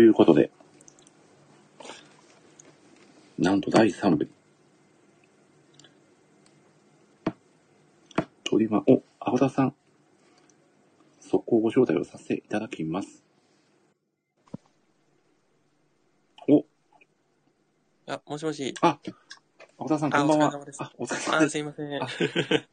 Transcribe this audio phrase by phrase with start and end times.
[0.00, 0.50] いうことで、
[3.38, 4.28] なんと第3部。
[8.44, 9.74] 鳥間、お、青田さん。
[11.20, 13.22] 速攻ご招待をさせていただきます。
[16.48, 16.64] お、
[18.08, 18.74] あ、もしもし。
[18.80, 18.98] あ、
[19.78, 20.46] 青田さんこんばんは。
[20.78, 21.58] あお疲れ様ですすす。
[21.58, 22.02] いません。
[22.02, 22.08] あ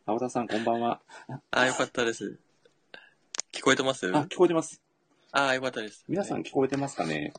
[0.08, 1.00] 青田さんこんばんは。
[1.52, 2.40] あ、よかったです。
[3.54, 4.08] 聞こえてます？
[4.16, 4.82] あ、聞こえてます。
[5.46, 6.04] あ、よかったです。
[6.08, 7.32] 皆さん聞こえてますかね？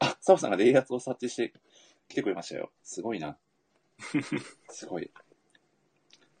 [0.00, 1.54] あ、サオさんが冷圧を察知して
[2.08, 2.70] 来てくれましたよ。
[2.82, 3.38] すごいな。
[4.68, 5.10] すごい。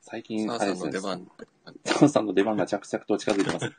[0.02, 1.30] 最近、サーさんの出番。
[1.86, 3.72] サオさんの出番が着々と近づいてます。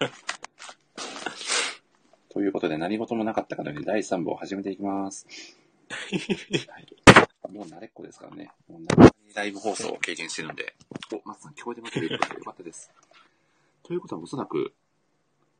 [2.30, 5.28] ということで、何事もなかったかのように第3部を始めていきます。
[6.68, 6.88] はい、
[7.52, 8.50] もう慣れっこですからね。
[8.68, 10.74] もう長いライブ放送を経験してるんで。
[11.12, 12.06] お、松さん聞こえてますよ。
[12.06, 12.90] よかったです。
[13.84, 14.74] ということは、おそらく、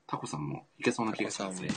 [0.08, 1.70] タコさんもいけそうな気がしますね。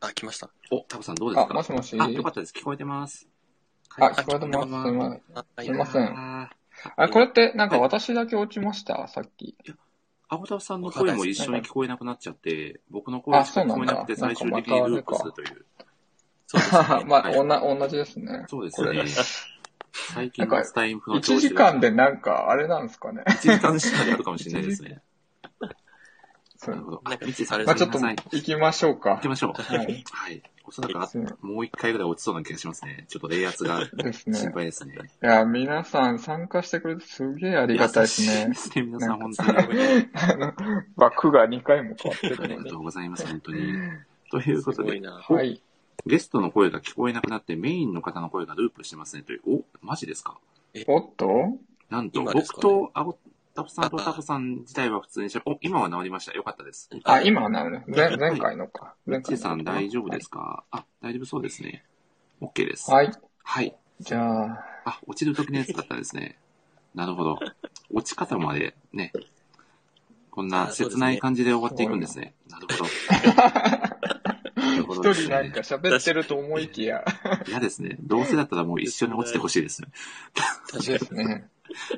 [0.00, 0.50] あ、来ました。
[0.70, 1.96] お、タコさんどうですあ、かもしもし？
[2.00, 2.52] あ、よかったです。
[2.56, 3.28] 聞こえてます。
[3.96, 4.68] あ、聞こえてます。
[4.68, 5.22] すいません。
[5.34, 6.50] あ、すいませんあ
[6.96, 9.08] あ、これって、なんか私だけ落ちました？
[9.08, 9.56] さっき。
[10.28, 15.64] 青田さんの声も一緒に聞こえなくなっちゃって、僕の声しか聞こえなくて、最終的にループするという。
[16.46, 17.04] そうですね。
[17.06, 18.44] まあ、はいおんな、同じですね。
[18.48, 19.10] そうですこれね。
[20.14, 23.24] 最近のスタインフの1時間でなんか、あれなんですかね。
[23.26, 25.02] 1時間しかであるかもしれないですね。
[26.58, 27.02] そうなるほど。
[27.04, 29.28] なんかミッチーされまあちょっと行きましょうか行き。
[29.28, 29.62] ましょう。
[29.62, 30.04] はい。
[30.12, 30.42] はい。
[30.64, 33.06] おそらくもう一回ぐらい落ちそうな気がしますね。
[33.08, 34.52] ちょっと冷圧がです心ね。
[34.54, 34.98] 配ですね。
[35.22, 38.52] いや、皆さん参加してくれてすげえありがたいですね。
[38.54, 39.50] すね、皆さん、本当に。
[40.12, 40.52] あの、
[40.96, 42.76] 枠が2回も変わってるのでありがと。
[42.76, 43.72] うございます、本当に。
[44.30, 45.00] ということで。
[45.00, 45.62] はい。
[46.06, 49.22] ゲストの声が聞こえなくなって、メインの方の声がループしてますね。
[49.22, 50.38] という、お、マジですか？
[50.86, 51.56] おっと？
[51.88, 53.16] なんと、僕と、あご、
[53.58, 56.32] タコさんとタコさん自体は普通にしゃ、お、今は治りました。
[56.32, 56.88] よかったです。
[57.02, 57.84] あ、今はなるね。
[57.88, 58.94] 前前回のか。
[59.24, 61.84] チーさん大丈夫ですか、あ、大丈夫そうですね。
[62.40, 62.88] OK です。
[62.88, 63.10] はい。
[63.42, 63.74] はい。
[63.98, 66.38] じゃあ、あ、落ちる時のやつだったんですね。
[66.94, 67.40] なるほど。
[67.90, 69.12] 落ち方までね、
[70.30, 72.34] こんな切ない感じで終わっていくんですね。
[72.48, 72.90] なるほど。
[74.54, 77.04] なるほどですね一人なんか喋ってると思いきや。
[77.48, 77.96] 嫌ですね。
[78.02, 79.88] どうせだったらもう一緒に落ちてほしいですね。
[80.70, 80.98] 確かに。
[81.00, 81.48] ですね。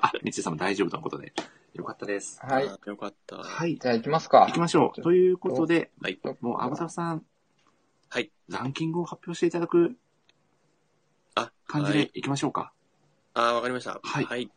[0.00, 1.32] あ、みちさんも大丈夫とのことで。
[1.74, 2.40] よかったです。
[2.42, 2.68] はい。
[2.68, 3.36] あよかった。
[3.36, 3.78] はい。
[3.78, 4.46] じゃあ行きますか。
[4.46, 5.02] 行きましょう。
[5.02, 6.18] ということで、はい。
[6.40, 7.24] もう、アバターさん、
[8.08, 8.32] はい。
[8.48, 9.96] ランキングを発表していただく
[11.34, 11.98] あ、感じはい。
[12.06, 12.72] でいきましょうか。
[13.34, 14.00] あ、わかりました。
[14.02, 14.50] はいはい。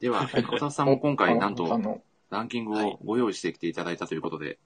[0.00, 4.58] では、アバターさんも今回、なんあと、の、ランキングをご用意してきていただいたということで、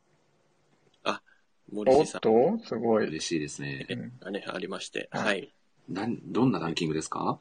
[1.72, 3.06] 森地さんおっと、すごい。
[3.06, 3.86] 嬉しいですね。
[3.90, 5.08] うんがね、ありまして。
[5.12, 5.54] はいはい。
[5.88, 7.38] なん、どんなランキングですか？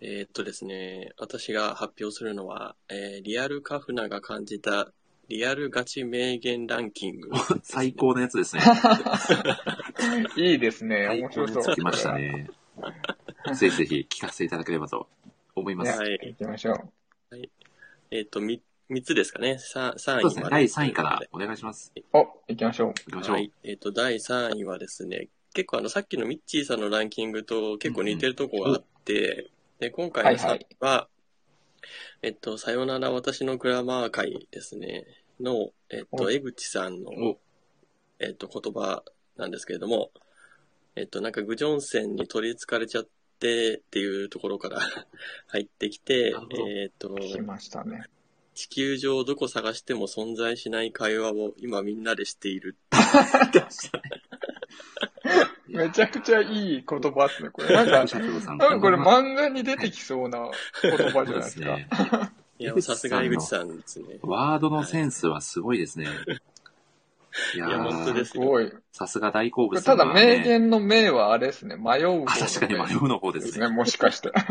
[0.00, 4.92] えーっとですね、私が発表するのは、えーリアルカフナが感じた
[5.28, 7.30] リアルガチ名言ランキング、
[7.62, 8.62] 最高のやつですね。
[10.36, 11.06] いいですね。
[11.06, 11.62] 最面白そう。
[11.62, 12.50] 高につきましたね。
[13.54, 15.08] ぜひぜひ聞かせていただければと
[15.54, 15.98] 思います。
[15.98, 16.18] はい。
[16.22, 17.36] 行きましょう。
[18.10, 19.58] えーっと、み、三つですかね。
[19.58, 20.46] さ、3位そうですね。
[20.48, 21.92] 第3位からお願いします。
[22.12, 22.88] お、行きましょう。
[22.88, 23.34] 行きましょう。
[23.34, 23.52] はい。
[23.64, 31.08] えっ、と、第3位はですね、結構あの、さっきのミッチーさんのランキングと結構似てるとこがあって、で、今回の3位は、
[32.22, 35.04] えっと、さよなら私のグラマー会ですね、
[35.40, 36.30] の、えっと、お。
[36.30, 37.38] 江口さんのお、
[38.18, 39.02] えっと、言葉
[39.36, 40.10] なんですけれども、
[40.94, 44.78] えっと、なんか、グジョンセンに取り憑かれちゃってっていうところから
[45.48, 46.34] 入ってきて
[46.68, 48.04] えっと、来ましたね。
[48.54, 52.74] 地球上どこ探しても存在しない会話を今みんなでしている
[55.76, 57.72] めちゃくちゃいい言葉ですね、これ。
[57.74, 58.18] なんか、多
[58.68, 60.50] 分これま漫画に出てきそうな
[60.82, 61.76] 言葉じゃないですすか。
[61.76, 61.88] ね。
[62.58, 64.18] いやさすが江口さんですね。
[64.22, 66.06] ワードのセンスはすごいですね。
[67.54, 68.72] いや本当ーですごい。
[68.92, 74.32] さすが大好物ただ、さんがね名言の名はあれですね、迷う確かに迷うの方ですすね、もしかして。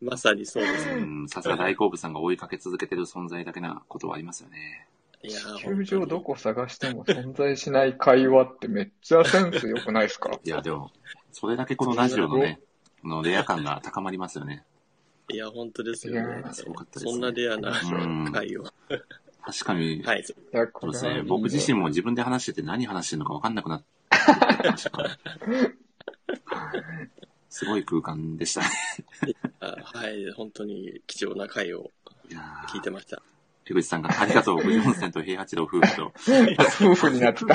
[0.00, 0.92] まさにそうですね。
[0.96, 4.86] うん、さすが大好物さんが追いかけ続けてる存在だけなことはありますよね。
[5.26, 10.30] いや、地球上どこ探しても存在しない会話ってめっちゃセンス良くないですか？
[10.44, 10.90] いや、でも、
[11.32, 12.60] それだけこのラジオのね、
[13.02, 14.64] このレア感が高まりますよね。
[15.30, 16.52] いや、本当ですよいねや。
[16.52, 18.72] すごかったですねそんなレアなうん会話。
[19.46, 20.24] 確かに、はい。
[20.24, 20.34] そ
[20.88, 21.22] うですね。
[21.22, 23.82] 僕自身も自分で話してて何話してるのか分かんなくなっ
[24.62, 25.10] てましたから。
[27.50, 28.66] すごい空間でしたね。
[29.60, 31.90] あはい、本当に貴重な回を
[32.30, 33.22] いや聞いてました。
[33.72, 36.12] ー口さんがありがとう、藤本線と平八郎夫婦と。
[36.82, 37.54] 夫婦になってた。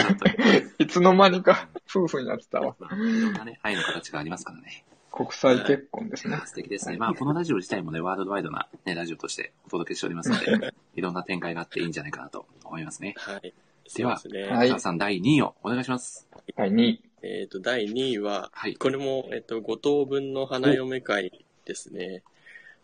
[0.79, 2.75] いつの間にか夫婦になってたわ。
[2.79, 4.85] まあいろんなね、愛の形がありますからね。
[5.11, 6.39] 国際結婚ですね。
[6.45, 6.97] 素敵ですね。
[6.97, 13.15] まあ、このラジオ自体もね、ワールドワイドな、ね、ラジオとしてお届けしておりますので、いろんな展開があっていいんじゃないかなと思いますね。
[13.17, 13.53] はい。
[13.95, 14.21] では。
[14.51, 16.27] はい皆さん第2位をお願いします。
[16.55, 17.01] 第2位。
[17.21, 18.75] えっ、と、第2位は、はい。
[18.75, 22.23] これも、えっ、と、五等分の花嫁会ですね。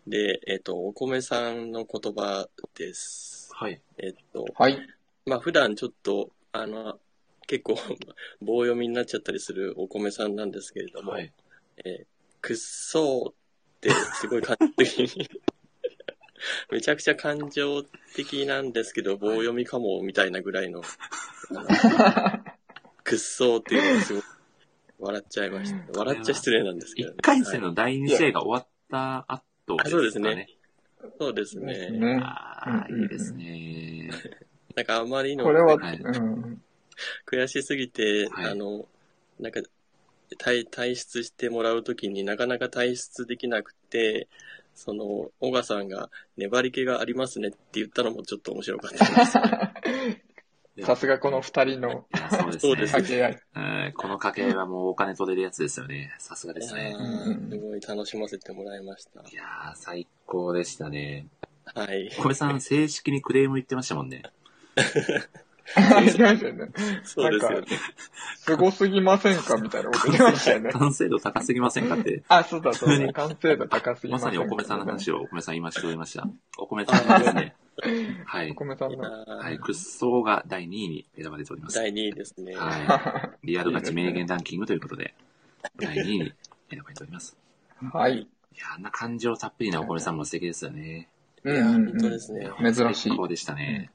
[0.06, 3.50] で、えっ、と、お米さんの言葉です。
[3.52, 3.80] はい。
[3.98, 4.78] えっ、と、はい。
[5.24, 6.98] まあ、普段ちょっと、あの、
[7.46, 7.74] 結構、
[8.40, 11.32] 棒読みになっちゃったりするお米さんなんですけれども、はい。
[11.84, 12.16] えー
[12.46, 13.34] くっそーっ
[13.80, 15.28] てすごい感情的に、
[16.70, 17.82] めちゃくちゃ感情
[18.14, 20.82] 的なんですけど、棒読みかもみたいなぐらいの、
[23.02, 24.22] くっそーっていうのがすごい
[25.00, 25.98] 笑っちゃいました。
[25.98, 27.18] 笑っちゃ失礼なんですけど、1ね。
[27.20, 28.68] 回戦はいの第2試合が終わっ
[29.26, 29.42] た
[29.74, 30.48] 後ですかね。
[31.00, 32.20] あそうですねそうですね。
[32.22, 34.10] ああ、いいですね。
[34.74, 35.76] なんかあまりのこれは。
[37.26, 38.86] 悔しすぎて、はいあの、
[39.38, 39.60] なんか、
[40.38, 44.28] 退退出してもらうときになかなか退出できなくて、
[44.74, 49.38] その、小川さんが粘り気がありますねって言ったのもちょっと面白かったです。
[50.84, 52.06] さすがこの二人の
[52.58, 53.40] そうですね。
[53.96, 56.14] この掛け合いはもうお金取れるやつですよね。
[56.18, 56.94] さすがですね。
[57.50, 59.20] すごい楽しませてもらいました。
[59.20, 61.28] いやー、最高でしたね。
[61.64, 62.10] はい。
[62.16, 64.22] 小部さん、正式にクレーム言ってましたもんね。
[65.74, 66.68] 言ってましたよね。
[67.04, 67.66] そうですよね。
[68.38, 70.70] すごすぎませんかみたいなこと言ってましたよね。
[70.72, 72.22] 完成度高すぎませんかって。
[72.28, 73.12] あ、そうだそうだ。
[73.12, 76.28] 完成度高すぎませんかまさにお米さんの話をお米さん今しておりました。
[76.58, 77.56] お米さんがですね、
[78.24, 78.54] はいお。
[78.54, 78.98] 米さんの。
[78.98, 81.76] ーはい、クッソーが第2位に選ばれております。
[81.76, 82.54] 第2位ですね。
[82.54, 83.46] はい。
[83.46, 85.14] リアルガチ名言ランキングということで、
[85.76, 86.32] 第2位に
[86.70, 87.36] 選ばれております。
[87.92, 88.18] はい。
[88.18, 88.28] い
[88.58, 91.08] や、あんな感情たっぷりなお米さんも素敵ですよね。
[91.44, 92.50] いや、本当ですね。
[92.60, 93.16] 珍しい最。
[93.16, 93.90] 高でしたね。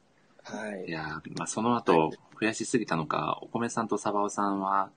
[0.57, 0.91] はいい。
[0.91, 4.89] や、まあ、その後、増やしすぎたのか、お米さんとサバオさんは、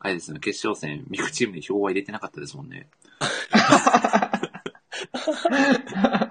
[0.00, 2.88] あれですね、決勝戦、ミクチームに票は入れてなかったですもんね。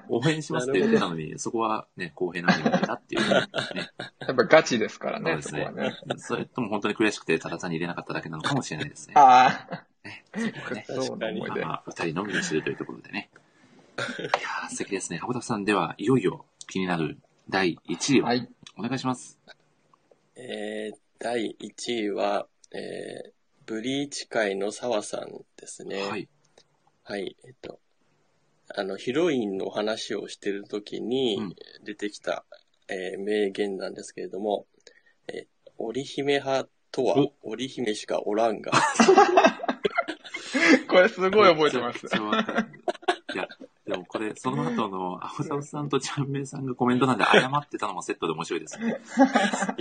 [0.09, 3.27] 応援しますって言ってたのに、そこはね、公平な目に見たっていう、ね。
[4.19, 5.93] やっぱガチですからね、そうですねね。。
[6.17, 9.15] それとも本当に悔しくて、ただ単に入れなかっただけなのかもしれないですね。
[9.17, 9.85] ああ、
[10.73, 11.61] ねそうな思い出。
[11.61, 13.29] まあまあ、二人のみにしてるというところでね。
[14.19, 15.17] いやー、素敵ですね。
[15.17, 17.17] 箱田さんでは、いよいよ気になる
[17.49, 18.47] 第1位をはい。
[18.77, 19.37] お願いします。
[20.35, 23.31] えー、第1位は、えー、
[23.65, 26.01] ブリーチ界の澤さんですね。
[26.01, 26.27] はい。
[27.03, 27.79] はい、えっと、
[28.75, 32.45] あの、ヒロインの話をしてるときにうん出てきた、
[32.87, 34.65] えー名言なんですけれども、
[35.27, 38.71] えー織姫派とは織姫しかおらんが、
[40.87, 42.07] これすごい覚えてます
[43.93, 48.99] でもこれ、その後の、 アホサウさんとチャンメイさんがコメントなんで謝ってたのもセットで面白いですね。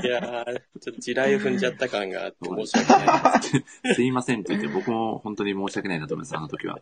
[0.03, 3.94] いやー、ちょっと地雷を踏んじゃった感があって申し訳ないです。
[3.94, 6.79] すいませんって言って、僕も本当に申し訳ないなと思います、あの時は。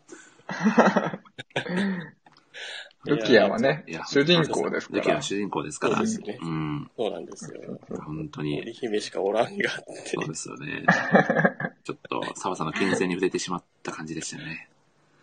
[3.07, 5.23] ルキアはねいや、主人公ですからルキアは。
[5.23, 5.97] 主人公ですから。
[5.97, 6.91] そうですねうん。
[6.97, 7.81] そうなんですよ。
[8.05, 8.73] 本当に織。
[8.73, 10.29] 姫しかおらんがってそう。
[10.29, 10.85] ですよね。
[11.85, 14.70] ちょっと、澤さんの金銭に触れてしまった感じでしたよね。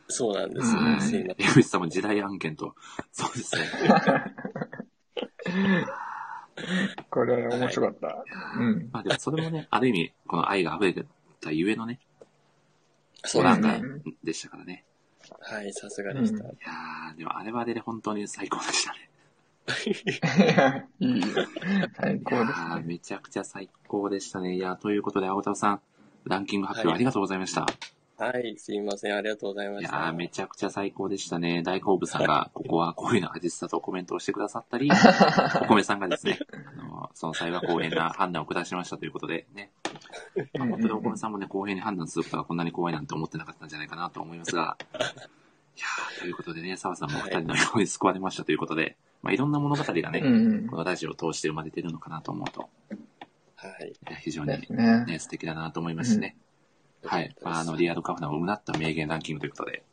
[0.10, 0.80] そうなんですよ。
[0.82, 1.48] うんすいません。
[1.50, 2.74] 江口さんも時代案件と。
[3.12, 3.62] そうですね。
[7.10, 8.24] これ面白かった。
[8.60, 8.90] うん。
[8.92, 11.06] まあでもそれもね、ある意味、この愛が溢れて
[11.42, 12.00] たゆえのね、
[13.24, 14.84] そうなんかうんでしたからね。
[15.40, 16.44] はい、さすがでした。
[16.44, 19.10] いやー、でもあれはあれで本当に最高でしたね。
[19.86, 21.22] いや、い。
[21.96, 22.84] 最い高ですやー、ね。
[22.86, 24.56] めちゃくちゃ最高でしたね。
[24.56, 25.82] いやー、ということで、青田さん、
[26.24, 27.62] ランキング発表はいありがとうございました。
[27.62, 27.72] はい、
[28.58, 29.16] すいません。
[29.16, 29.96] ありがとうございました。
[29.96, 31.62] いやー、めちゃくちゃ最高でしたね。
[31.62, 34.90] 大好物さんが、ここはこういうのが実だとコメントをしてくださったり、
[35.62, 39.72] お米さんがですね、あのその際は公平な判断を下しましたということでね、
[40.58, 50.30] まあ本当にお米さんもね、公平に判断することがこんなに怖いなんて思ってなかったんじゃないかなと思いますが、いやー、ということでね、澤さんもお二人のように救われましたということで、まあいろんな物語がね、う
[50.64, 50.78] んこ。
[50.78, 52.70] のラジオを通して生まれているのかなと思うと、
[53.56, 53.90] はい。
[53.90, 55.06] いや非常にですね。
[55.06, 56.36] ね、素敵だなと思いますしね。
[57.04, 57.36] はい。
[57.42, 59.84] まあ、あの、リアルカフナを生むなった名言ランキングということで、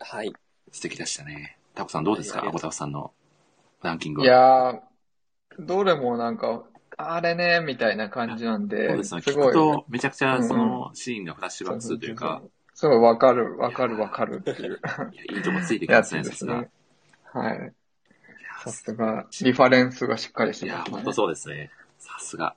[0.00, 0.32] はい。
[0.70, 1.58] 素敵でしたね。
[1.74, 2.40] タコさんどうですか？
[2.40, 3.12] はいアボタフさんの
[3.82, 4.34] ランキングいは。
[4.34, 4.80] やー、
[5.58, 6.64] どれもなんか、
[6.96, 9.20] あれね、みたいな感じなんで、そうですね。
[9.20, 12.42] 聞すごい、くと、めちゃくちゃそのシーンがフラッシュバックするというか、
[12.74, 14.80] すごいわかる、わかる、わかるっていう
[15.12, 16.70] いや、いいとこついてきますね、さすすね。
[17.32, 17.56] はい。
[17.56, 17.72] いや
[18.62, 20.94] さすが、リファレンスがしっかりしていや、ますね。
[20.96, 21.70] ほんとそうですね。
[21.98, 22.56] さすが。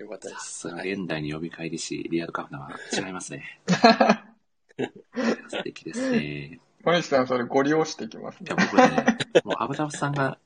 [0.00, 0.58] よかったでさす。
[0.60, 3.60] すがはい現代に呼び返りし、リアルカフナは違いますね。
[5.48, 6.60] 素敵ですね。
[6.84, 8.56] 小西さん、それご利用してきますねいや、。
[8.56, 10.38] 僕ね、もうアボタフさんが、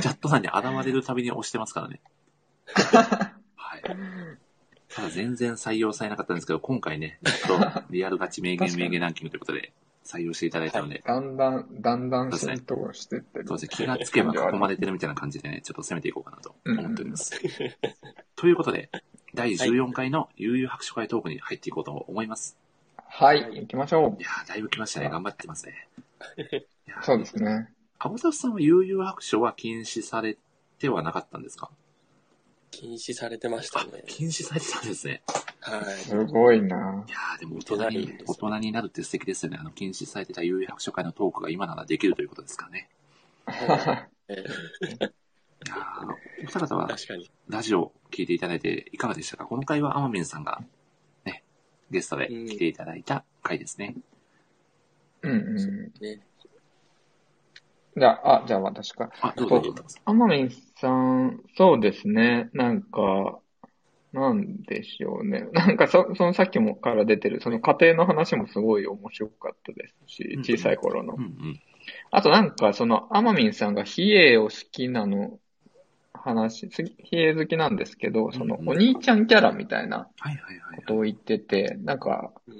[0.00, 2.00] チャット欄に現れるたびに押してますからね。
[2.74, 3.82] はい。
[4.88, 9.72] ただ全然採用されなかったんですけど、今回ね、ちょっとリアルガチ名言名言ランキングということで、
[10.08, 13.46] 採用していただいたので、だんだん、だんだん浸透してってる。
[13.46, 17.38] そうですね、気がつけば囲まれてるみたいな感じでね、 ちょっと攻めていこうかなと思っております。
[18.34, 18.90] ということで、
[19.34, 22.56] 第14回の悠々白書会トークに入っていこうと思います。
[22.96, 25.10] はい、行きましょいやー、だいぶ来ましたね。
[25.10, 25.88] 頑張ってますね。
[27.02, 27.68] そうですね。
[27.98, 30.38] アボタフさんは悠々白書は禁止され
[30.78, 31.70] てはなかったんですか？
[32.78, 34.04] 禁止されてましたね。
[34.06, 35.20] 禁止されてたんですね。
[35.60, 35.82] はい。
[35.96, 39.58] すごいないやーでも大人に、大人になるって素敵ですよね。
[39.60, 42.88] あの、禁止されてた悠々白書会のトークが今ならできるということですからね。
[44.28, 44.44] え
[45.66, 46.12] いやー
[46.44, 47.28] お二方はー確かに。
[47.48, 49.44] ラジオ聞いていただいていかがでしたか？
[49.46, 50.62] この回はアマミンさんが
[51.24, 51.42] ね、
[51.90, 53.96] ゲストで来ていただいた回ですね。
[55.22, 55.92] うんうん。
[56.00, 56.24] ね。
[57.96, 59.10] じゃあ、あ、じゃあ私か。
[59.20, 59.84] あ、どうぞどうぞ。
[60.04, 62.50] アマミンさん、そうですね。
[62.52, 63.40] なんか、
[64.12, 65.48] なんでしょうね。
[65.52, 71.20] なんかそ、そのさっきもから出てる、その家庭の話もすごい面白かったですしうん、小さい頃のうん。
[71.20, 71.60] うん。
[72.10, 75.38] あとなんか、その、アマミンさんが比叡を好きなの
[76.14, 80.08] 話、す比叡好きなんですけど、そのお兄ちゃんキャラみたいな
[80.76, 82.58] ことを言ってて、なんか、うん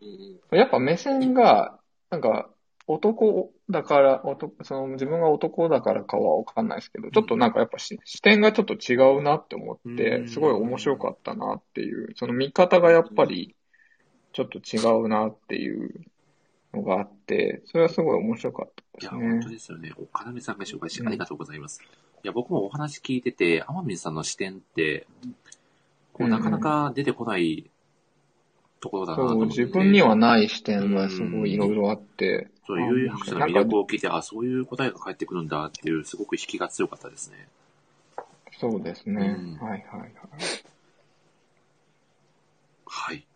[0.51, 1.79] やっぱ目線が、
[2.11, 2.49] なんか、
[2.89, 13.55] 男だから、男、その自分が男だからかはわかんないですけど、ちょっとなんかやっぱし視点がちょっと違うなって思っうて、んすごい面白かったなっていう、その見方がやっぱり
[14.33, 15.91] ちょっと違うなっていう
[16.73, 19.55] のがあって、それはすごい面白かったいや、です本当ね。
[19.55, 19.93] ですよね。
[19.97, 21.81] お金目さんが紹介してありがとうございます。
[22.25, 25.07] いや、僕もお話聞いてて、天海さんの視点って、
[26.13, 27.71] こう、うんなかなか出てこない
[28.81, 29.63] ところだなとそう、思って。
[29.63, 37.49] 自分にはない視点がすごいいろいろあって、そう、悠々白書の魅力を聞いて、あ、そういう答えが返ってくるんだっていう、すごく引きが強かったですね。
[38.61, 39.37] そうですね。
[39.39, 40.11] うんはいはいはい。
[42.87, 43.27] はい。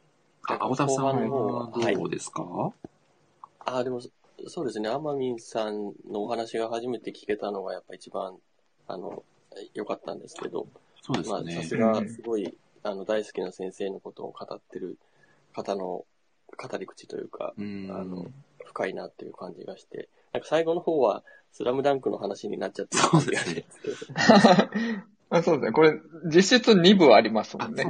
[0.48, 2.44] あ、青田さんははいどうですか、
[3.60, 4.02] ああ、でも、
[4.48, 4.90] そうですね。
[4.90, 8.36] アマミンさんのお話が初めて聞けたのがやっぱ一番、
[8.86, 9.24] あの、
[9.72, 10.66] 良かったんですけど、
[11.08, 11.62] まあ、そうですね。
[11.62, 14.98] さすが、すごい、あの、大好きな先生のことを語ってる
[15.54, 16.04] 方の
[16.58, 17.90] 語り口というか、うん。
[17.90, 18.26] あの
[18.72, 23.64] 深いなっていう感じがして、なんか最後の方は、スラムダンクの話になっちゃってる感じがして
[25.28, 25.72] あそうですね。
[25.72, 27.84] これ、実質2部ありますもんね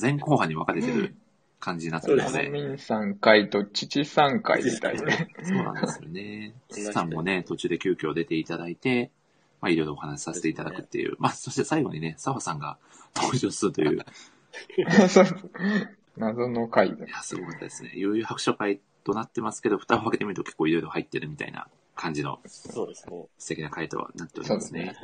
[0.00, 1.14] 前後半に分かれてる
[1.58, 2.44] 感じになってるのアで。
[2.44, 5.28] マミン3回と父3回みたいなね。
[5.42, 6.54] そうなんですよね。
[6.70, 9.10] 父さんもね、途中で急遽出ていただいて、
[9.60, 11.16] まあいろいろお話しさせていただくっていう。
[11.18, 12.78] まあそして最後にね、澤さんが
[13.16, 13.98] 登場するという。
[14.76, 15.26] い そう
[16.16, 17.08] 謎の回で。
[17.08, 17.92] や、すごかったですね。
[17.94, 23.26] 悠々白書会となってますけど、蓋を開けてみると結構いろいろ入ってるみたいな感じのそうですね。
[23.38, 24.94] 素敵な回となっておりますね。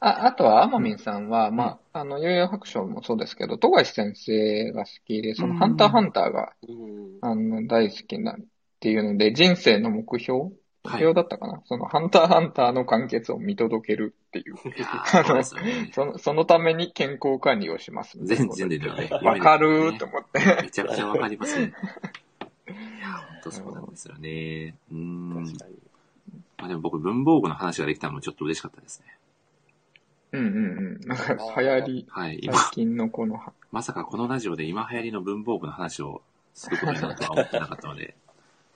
[0.00, 7.18] あ、あとは、アマミンさんは、まあ、あの、悠々白書もそうですけど、富樫先生が好きで、その、うんハンターハンターが、うん。
[7.20, 8.36] あの、大好きなっ
[8.80, 10.50] ていうので、人生の目標？
[10.84, 10.98] 目はい。
[10.98, 14.56] 標だったかな、その、ハンターハンターの完結を見届けるっていう。
[15.44, 15.90] そね。
[15.92, 19.08] その、そのために健康管理をしますみたいな全こと人類のね。
[19.22, 20.40] わかるーねと思って。
[20.62, 21.72] めちゃくちゃわかりますね。
[22.72, 24.76] いや、ほんとそうなんですよね。
[24.90, 25.46] うーん。
[25.46, 25.76] 確かに。
[26.58, 29.06] まあでも僕、文房具の話ができたのもちょっと嬉しかったですね。
[30.32, 31.08] うんうんうん。
[31.08, 32.38] なんか、流行り、はい。
[32.42, 36.22] 今最、近のこの、まさかこのラジオで今流行りの文房具の話を
[36.54, 38.14] することになるとは思ってなかったので、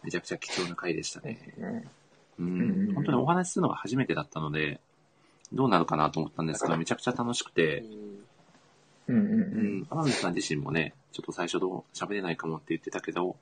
[0.02, 1.54] めちゃくちゃ貴重な回でしたね。
[2.38, 2.94] ううんん。
[2.94, 4.80] 本当にお話しするのが初めてだったので、
[5.52, 7.84] どうなるかなと思ったんですけど、めちゃくちゃ楽しくて、
[9.08, 9.80] うんうんううん。
[9.80, 9.86] ん。
[9.88, 13.36] 天海さん自身もね、ちょっと最初どう喋れないかもって言ってたけど、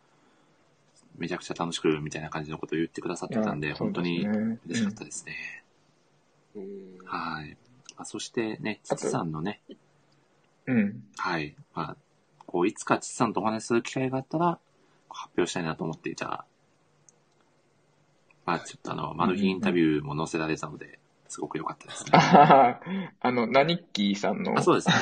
[1.17, 4.27] めちゃくちゃ楽しくみたいな感じのことを言ってくださってたんで、本当に
[4.67, 5.65] 嬉しかったですね。
[6.57, 6.99] うん。
[7.05, 7.57] はい。
[7.97, 9.61] まあ、そしてね、あと父さんのね、
[10.67, 11.05] うん。
[11.17, 11.55] はい。
[11.75, 11.97] まあ、
[12.47, 14.59] こう、いつか父さんとお話しする機会があったら、
[15.11, 16.45] 発表したいなと思っていた。
[18.47, 22.11] まあ、ちょっとあの、マル秘インタビューも載せられたので、すごく良かったですね。
[22.13, 22.81] あ
[23.21, 24.95] あの、ナニッキーさんの、あ、そうですね。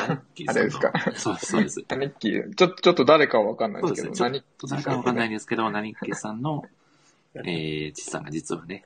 [0.48, 0.92] あれですか？
[1.14, 1.84] そうです、そうです。
[1.88, 6.64] ナニッキー、ちょ、ちょっと誰かはわかんないですけど、ねナニッキー誰かわかんないんですけど、何ッさんの、
[7.34, 8.84] えー、父さんが実はね、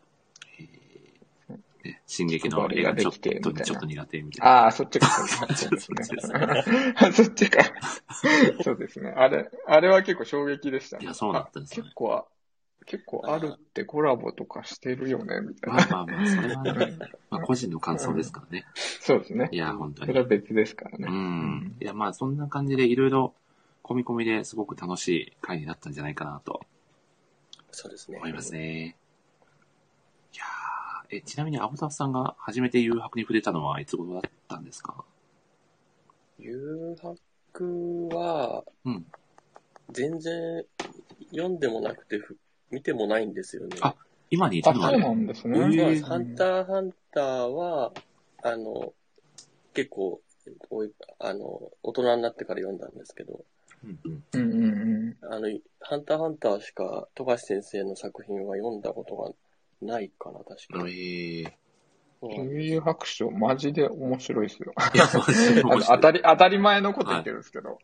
[0.58, 4.52] えーね進撃の映画ちょっと、ちょっと苦手みたいな。
[4.62, 5.06] ああ、そっちか。
[5.06, 6.04] そうですね。
[7.12, 7.62] そっちか。
[8.62, 9.10] そうですね。
[9.16, 11.04] あれ、あれは結構衝撃でしたね。
[11.04, 12.26] いやそうだったんですよね結構、
[12.86, 15.86] 結構あるってコラボとかしてるよね、みたいな。
[15.88, 16.96] まあまあまあ、それはね、
[17.30, 18.64] まあ個人の感想ですからね。
[18.74, 19.48] そうですね。
[19.52, 20.20] いや、本当にそれ。
[20.20, 21.06] は別ですからね。
[21.08, 21.76] うん。
[21.80, 23.34] いや、まあ、そんな感じでいろいろ、
[23.82, 26.60] 込み込みですごく楽しい回になったんじゃないかなと
[27.70, 28.18] そうですね。
[28.18, 28.96] 思いますね。
[30.32, 35.04] いやーえ、ちなみに、アボタフさんが初めて誘白に触れたのはいつ頃だったんですか？
[36.38, 39.06] 誘白は、うん
[39.92, 40.64] 全然
[41.30, 42.36] 読んでもなくてふ、
[42.70, 43.76] 見てもないんですよね。
[43.80, 43.94] あ
[44.30, 45.58] 今にいたあ、そうなんですね。
[45.58, 47.92] えーハンターハンターは、
[48.42, 48.92] あの、
[49.72, 50.20] 結構、
[50.70, 53.44] おいあの、大人になってから読んだんですけど、
[53.84, 55.32] うんうんうんうんうん。
[55.32, 55.48] あの、
[55.80, 59.30] ハンターハンターしか、富樫先生の作品は読んだことが
[59.80, 61.48] ないかな、確かえに。
[62.34, 64.72] ー、うん悠々白書、マジで面白いですよ。
[64.94, 67.78] いや、マジであの面白い当たり、当たり前のこと言ってるんですけど。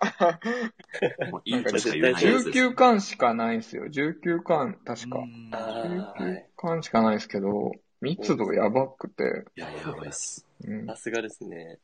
[1.30, 2.50] もういないやつです。
[2.50, 3.86] 19巻しかないんですよ。
[3.86, 5.22] 19巻、確かう。
[5.26, 6.44] んあーは19い。
[6.56, 10.46] 巻しかないですけど、密度やばくて、いや、やばいっす。
[10.64, 11.78] うんさすがですね。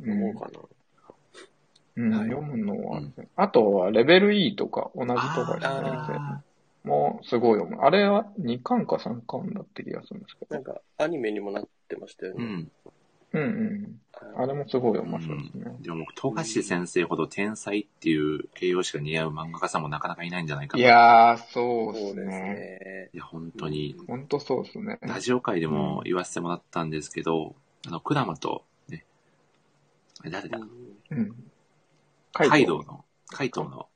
[0.00, 0.60] うん思うかな。
[1.96, 3.02] うんはい読むのは、
[3.36, 6.51] あとは、レベル E とか、同じとか先あ生
[6.84, 7.82] もすごい読む。
[7.82, 10.54] あれは2巻か3巻だって気がするんですけど。
[10.54, 12.44] なんか、アニメにもなってましたよね。
[12.44, 12.72] うん。
[13.34, 14.00] うんうん。
[14.36, 15.76] あれもすごい面白いですね。
[15.80, 20.86] でも僕、富樫先生ほど天才っていう形容詞が似合う漫画家さんもなかなかいないんじゃないかいな。
[20.86, 22.34] やー、そうですそうですね。
[22.36, 23.10] ね。
[23.14, 23.96] いや、本当に。
[24.06, 24.98] ほんとそうですね。
[25.02, 27.54] ラジオ界でも言わせてもらったんですけど、
[27.86, 29.04] あの、クラマと、ね、
[30.20, 30.58] あれ誰だ？
[31.10, 31.34] うん。
[32.32, 33.88] カイドウの、カイトウの、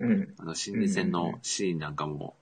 [0.00, 0.34] うん。
[0.38, 2.34] あの、心理戦のシーンなんかも、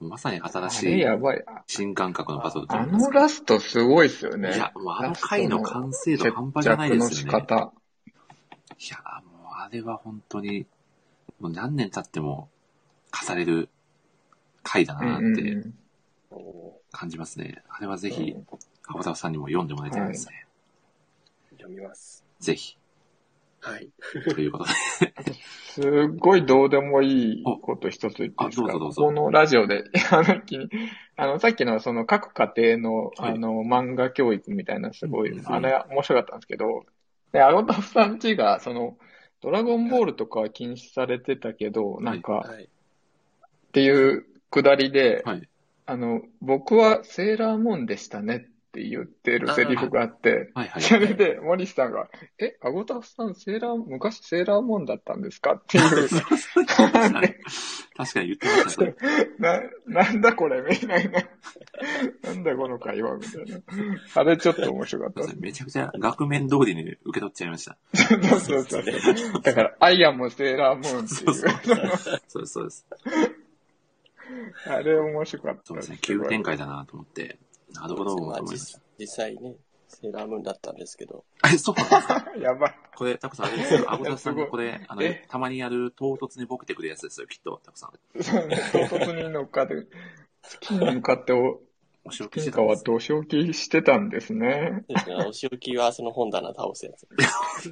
[0.00, 1.44] まさに新しいやばい。
[1.46, 4.54] あ新感覚のバトルとあのラストすごいっすよね。
[4.54, 7.32] いや、もうあの回の完成度半端じ接ゃないですよね。
[7.32, 7.72] 方。
[8.78, 10.66] いや、もうあれは本当に、
[11.40, 12.48] もう何年経っても
[13.28, 13.68] 語れる
[14.62, 15.68] 回だうんなって
[16.90, 17.62] 感じますね。
[17.68, 18.34] あれはぜひ、
[18.86, 20.46] 青田さんにも読んでもらいたいですね。
[21.52, 22.24] ー読みます。
[22.40, 22.76] ぜひ、
[23.64, 23.88] はい。
[24.34, 25.32] ということで。
[25.74, 25.84] すっ
[26.18, 28.78] ごいどうでもいいこと一つ言っていいですか？
[28.78, 30.40] このラジオで、 あの、
[31.16, 36.84] あの、さっきのその各家庭の、はいあの、漫画教育みたいなすごい、うんあれ面白かったんですけど、
[37.32, 38.96] で、アゴタフさんちが、その、
[39.40, 42.64] ドラゴンボールとかは禁止されてたけど、なんか、はい。
[42.64, 42.68] っ
[43.72, 45.48] ていうくだりで、はい。
[45.86, 50.82] あの、僕はセーラームーンでしたねって言ってるセリフがあって、はいはい。
[50.82, 52.08] それで、森下さんが、
[52.40, 55.52] え、アゴタフさん、セーラー、昔セーラームーンだったんですか？
[55.54, 56.26] っていう、 確
[58.14, 58.96] かに言ってました、それ。
[59.38, 61.20] な、なんだこれみたいな。
[62.22, 63.60] なんだこの会話みたいな。
[64.16, 65.34] あれちょっと面白かった。
[65.38, 67.78] めちゃくちゃ額面通りに受け取っちゃいました。
[67.94, 68.84] そうそうそう。
[69.42, 71.58] だから、アイアンもセーラームーンってそうそういう。
[72.26, 72.84] そうです、そうです。
[74.66, 75.98] あれ面白かったそうですね。
[76.00, 77.38] 急展開だなと思って、
[77.74, 78.80] なるほど、とまあ実。
[78.98, 79.56] 実際ね、
[79.88, 81.24] セーラームーンだったんですけど。
[81.44, 82.78] え、そうなんですかやばい。
[82.96, 83.92] これ、タコさん、あれですよ。
[83.92, 87.90] アゴタさんいやすごいにこれ、あのえ、たまにやる唐突にボケてくるやつですよ、きっと、タコさん。
[87.92, 88.18] 唐
[88.96, 89.86] 突に乗っかって、
[90.42, 91.60] 月に向かってお、
[92.06, 92.84] お仕置きしてたんです。
[92.84, 94.84] 土正気してたんですね。
[95.26, 97.08] お仕置きはその本棚倒すやつ。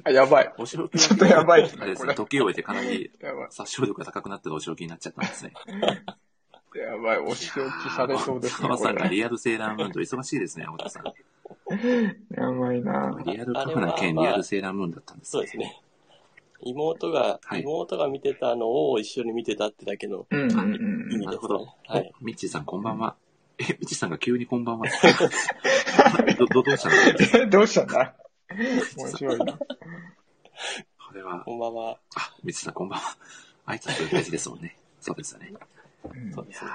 [0.03, 0.53] あ、やばい。
[0.57, 3.11] お仕置きちょっとやばいですねあれですね、時を終えてかなり。
[3.51, 5.53] 殺傷力が高くなってるお仕置きになっちゃったんですね。
[6.75, 7.17] やばい。
[7.19, 8.67] お仕置きされそうですね。
[8.67, 11.03] タコさんがリアルセーラームーンと忙しいですね、アゴタさん。
[12.35, 15.31] やばいなリアルカフな兼リアルセーラームーンだったんですね。
[15.31, 15.81] そうですね。
[16.65, 21.67] 妹が、はい妹が見てたのを一緒に見てたってだけの意な味ですねるほど。。
[21.87, 22.11] はい。
[22.21, 23.15] おミッチーさん、こんばんは。
[23.57, 24.87] え、ミッチーさんが急にこんばんは。
[26.39, 27.43] ど、ど、どうしたの？
[27.43, 28.15] え どうしたんだ？
[28.97, 29.53] 面白いな。
[29.57, 29.65] こ
[31.13, 31.97] れは、こんばんは。
[32.15, 33.17] あ、ミッチーさん、こんばんは。
[33.67, 34.77] 挨拶大事ですもんね。
[35.01, 35.53] そうですよね。
[36.03, 36.71] うんそうですね。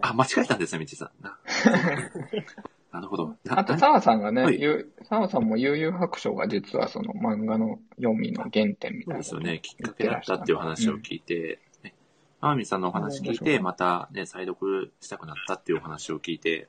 [0.00, 1.22] あ、間違えたんですね、ミッチーさん。
[1.22, 1.38] な
[2.92, 3.36] なるほど。
[3.44, 9.04] なあと、な澤さんがね、はいゆ澤さんも悠々白書が実はその漫画の読みの原点みたいな。
[9.04, 9.60] そうですよね。
[9.60, 11.94] きっかけだったっていう話を聞いて、ね、
[12.40, 16.68] マーミンさんのお話聞いて、またね、再読したくなったっていうお話を聞いて、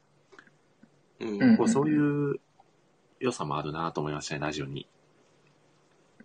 [1.20, 1.44] うん。
[1.44, 2.40] うんこうそういう
[3.20, 4.88] 良さもあるなと思いましたね、ラジオに。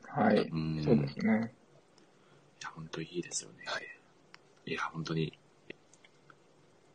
[0.08, 0.36] はい。
[0.36, 0.82] うん。
[0.82, 1.52] そうですね。
[2.60, 3.64] いや、本当にいいですよね。
[4.66, 5.38] いや、本当に、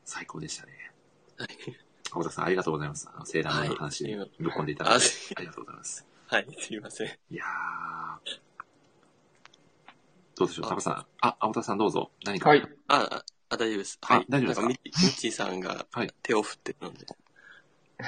[0.09, 0.73] 最高でしたね。
[2.11, 3.07] 青田さん、ありがとうございます。
[3.13, 6.05] あの、セーラームーンの話にはいぶっ込んでいただいて、あありがとうございます。
[6.25, 7.07] はい、すいません。
[7.29, 8.39] いやー。
[10.35, 11.05] どうでしょう、タコさん。
[11.21, 12.11] あ、青田さんどうぞ。
[12.25, 12.49] 何か？
[12.49, 12.63] はい。
[12.87, 13.99] あ、あ、あ大丈夫です。
[14.01, 14.25] はい。
[14.29, 14.67] 大丈夫ですか？
[14.67, 17.05] なんかミッ、ミッチーさんがはい手を振ってるので。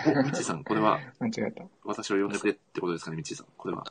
[0.07, 1.63] お、ミッチーさん、これは、間違えた。
[1.83, 3.47] 私を呼んでくれってことですかね、ミッチーさん。
[3.57, 3.85] これは？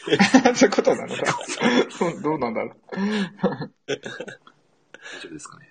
[0.54, 1.38] そういうことなのか。
[1.90, 2.74] そう、どうなんだろう。
[2.96, 3.68] 大
[5.20, 5.69] 丈夫ですかね？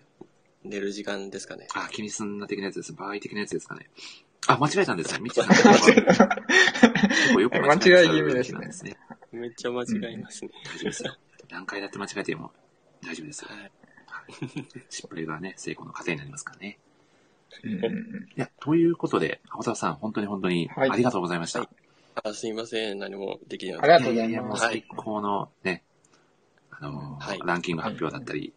[0.63, 1.67] 寝る時間ですかね。
[1.73, 2.93] あ、気にすんな的なやつです。
[2.93, 3.89] 場合的なやつですかね。
[4.47, 5.19] あ、間違えたんですね。
[5.21, 6.29] ミッチーさん。
[6.29, 8.97] 結構よく間違えちゃう間違い気味ですねなんですね。
[9.31, 10.51] めっちゃ間違いますね。
[10.65, 11.17] 大丈夫ですよ。
[11.49, 12.51] 何回だって間違えても
[13.03, 13.49] 大丈夫ですよ。
[13.51, 13.71] はい。
[14.89, 16.79] 失敗がね、成功の糧になりますからね。
[17.63, 17.95] うんうんうんい
[18.35, 21.59] や、ということで、青田さん、本当に本当にはいありがとうございました。
[21.59, 21.69] はい
[22.21, 22.99] あ、すいません。
[22.99, 24.61] 何もできなあかっりがとうございややもうます。
[24.63, 25.83] 最高のね、
[26.69, 28.53] あのーはいランキング発表だったり、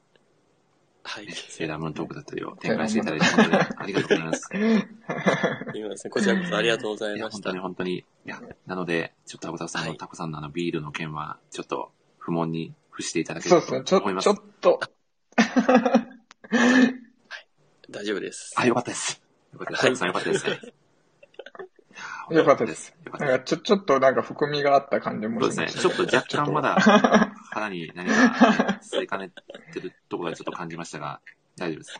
[1.04, 1.26] はい。
[1.26, 4.48] ねセーラームーントークだったりを展開していただいて、本当にありがとうございます。
[5.74, 7.58] 今 ですね、こちらこそありがとうございました本当に。
[7.58, 7.98] 本当に。
[7.98, 13.84] いや、なので、ちょっとタフさんの、はいタコさんのあのビールの件は、ちょっと不問に付していただければそうですね。
[13.84, 14.24] ちょ、と思います。
[14.24, 14.80] ちょっと。
[17.90, 18.54] 大丈夫です。
[18.56, 19.22] あ、よかったです。
[19.52, 19.82] よかったです。
[19.82, 20.72] タコさんよかったです
[22.30, 22.94] よかったです。
[23.18, 25.82] なんかちょ、ちょっとなんか含みがあった感じもそうですね。
[25.82, 26.76] ちょっと若干まだ
[27.50, 29.30] 腹に何か吸いかね
[29.72, 31.20] てるところがちょっと感じましたが、
[31.56, 31.98] 大丈夫です。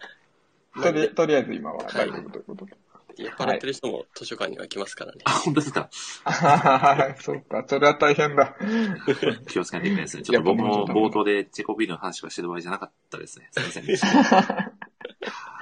[0.83, 2.73] とりとりあえず今は大丈夫ということで。
[3.19, 5.19] 酔っ払ってる人も図書館には来ますからね。
[5.25, 5.91] あ、本当ですか？
[6.25, 8.57] あはははそうか、それは大変だ。
[9.49, 10.23] 気をつけないといけないですね。
[10.23, 13.49] ちょっと僕も冒頭でチェコビールの話をしてる場合じゃなかったですね。
[13.51, 14.72] すいませんでした。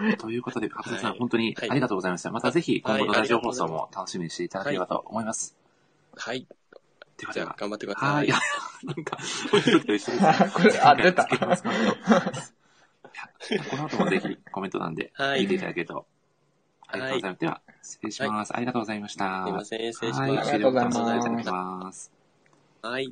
[0.18, 2.30] ということで、カプセルさん、はい本当にありがとうございました。
[2.30, 5.56] またぜひ今後のラジオ放送も楽しみにしていただければと思います。
[6.16, 6.46] はい。
[7.16, 8.06] ではでは、頑張ってくださ。
[8.06, 8.28] はいい。
[8.28, 8.38] いや、
[8.84, 9.18] なんか、
[9.50, 10.18] と一緒ですね
[10.54, 11.26] これあ出た
[13.68, 16.06] この後もぜひコメント欄ではい聞いていただけると。
[16.92, 17.40] ありがとうございます。
[17.40, 18.56] では、失礼します。
[18.56, 19.44] ありがとうございました。
[19.44, 20.48] すいません、失礼しはい、ます。
[20.50, 22.12] ありがとうございます。
[22.82, 23.04] はい。
[23.04, 23.10] よ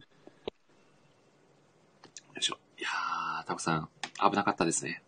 [2.38, 2.59] いしょ。
[2.79, 5.03] いやー、タコさん、危なかったですね。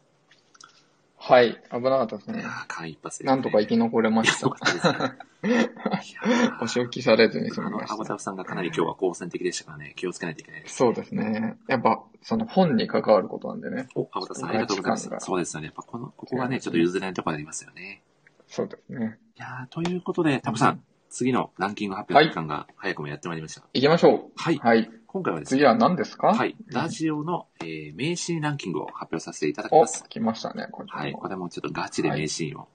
[1.30, 2.48] はい、危なかったですねいや。
[2.48, 4.78] ー、間一髪で、なんとか生き残れましよたか。
[4.78, 5.14] ったですね。
[5.42, 8.04] いやーお仕置きされずに済あの、みましたアボ。
[8.04, 10.76] タフさんがかなり今日は好戦的でしたからね、気をつけないといけないです。
[10.76, 11.56] そうですね。
[11.68, 13.88] やっぱ、その本に関わることなんでね。
[13.94, 15.66] お、アボタフさんありがとうございますそうですよね。
[15.66, 18.02] やっぱこの、ここがね、ちょっと譲れないところありますよね。
[18.48, 19.18] そうですね。
[19.36, 23.62] いやー、ということで、タコさん、次のランキング発表の時間が早くもやってまいりました。
[23.74, 24.56] 行きましょはい。
[24.56, 24.58] う。
[24.60, 24.90] はい。
[25.12, 26.28] 今回はですね、次は何ですか？
[26.28, 30.04] はい、ラジオの、えー名シーンランキングを発表させていただきお、ます。
[30.08, 32.68] 来ましたね、こちらはい、もこれもちょっとガチで名シーンを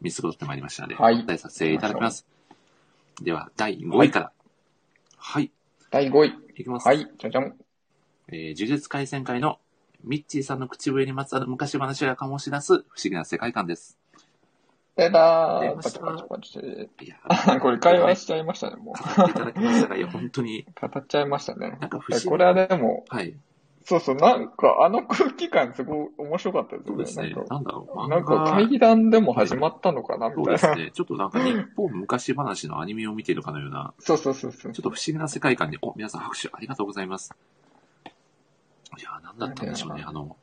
[0.00, 2.26] 見過ごってまいりましたので、はいお伝えさせていただきます。
[3.22, 4.32] では、第5位から。
[5.16, 5.52] はい、
[5.92, 6.34] 第5位。
[6.58, 6.88] いきます。
[6.88, 7.54] はい、じゃじゃん。
[8.32, 9.60] えー呪術廻戦会の
[10.02, 13.96] ミッチーさんの口笛にまつわる昔話が醸し出す不思議な世界観です。
[14.96, 15.68] でだー。
[15.68, 17.04] 出ましたパチパチパチ。
[17.04, 19.16] いや、あ、 これ会話しちゃいましたね、もう。
[19.16, 21.76] 語っていただきましたが、いや、本当に、語っちゃいましたね。
[21.80, 23.36] なんか不思議これはでも、はい、
[23.86, 27.06] そうそう、なんかあの空気感すごい面白かったですよね。
[27.06, 27.44] そうですね。
[27.48, 30.58] なんだろう、なんか対談でも始まったのかな、みたいな。
[30.58, 30.90] そうですね。
[30.92, 34.82] ちょっとなんか日本昔話のアニメを見ているかのような、そうそうそうそうちょっ。
[34.82, 37.32] と不思議な世界観に、お、皆さん拍手ありがとうございます。
[38.98, 40.36] いやー、なんだったんでしょうね、あの、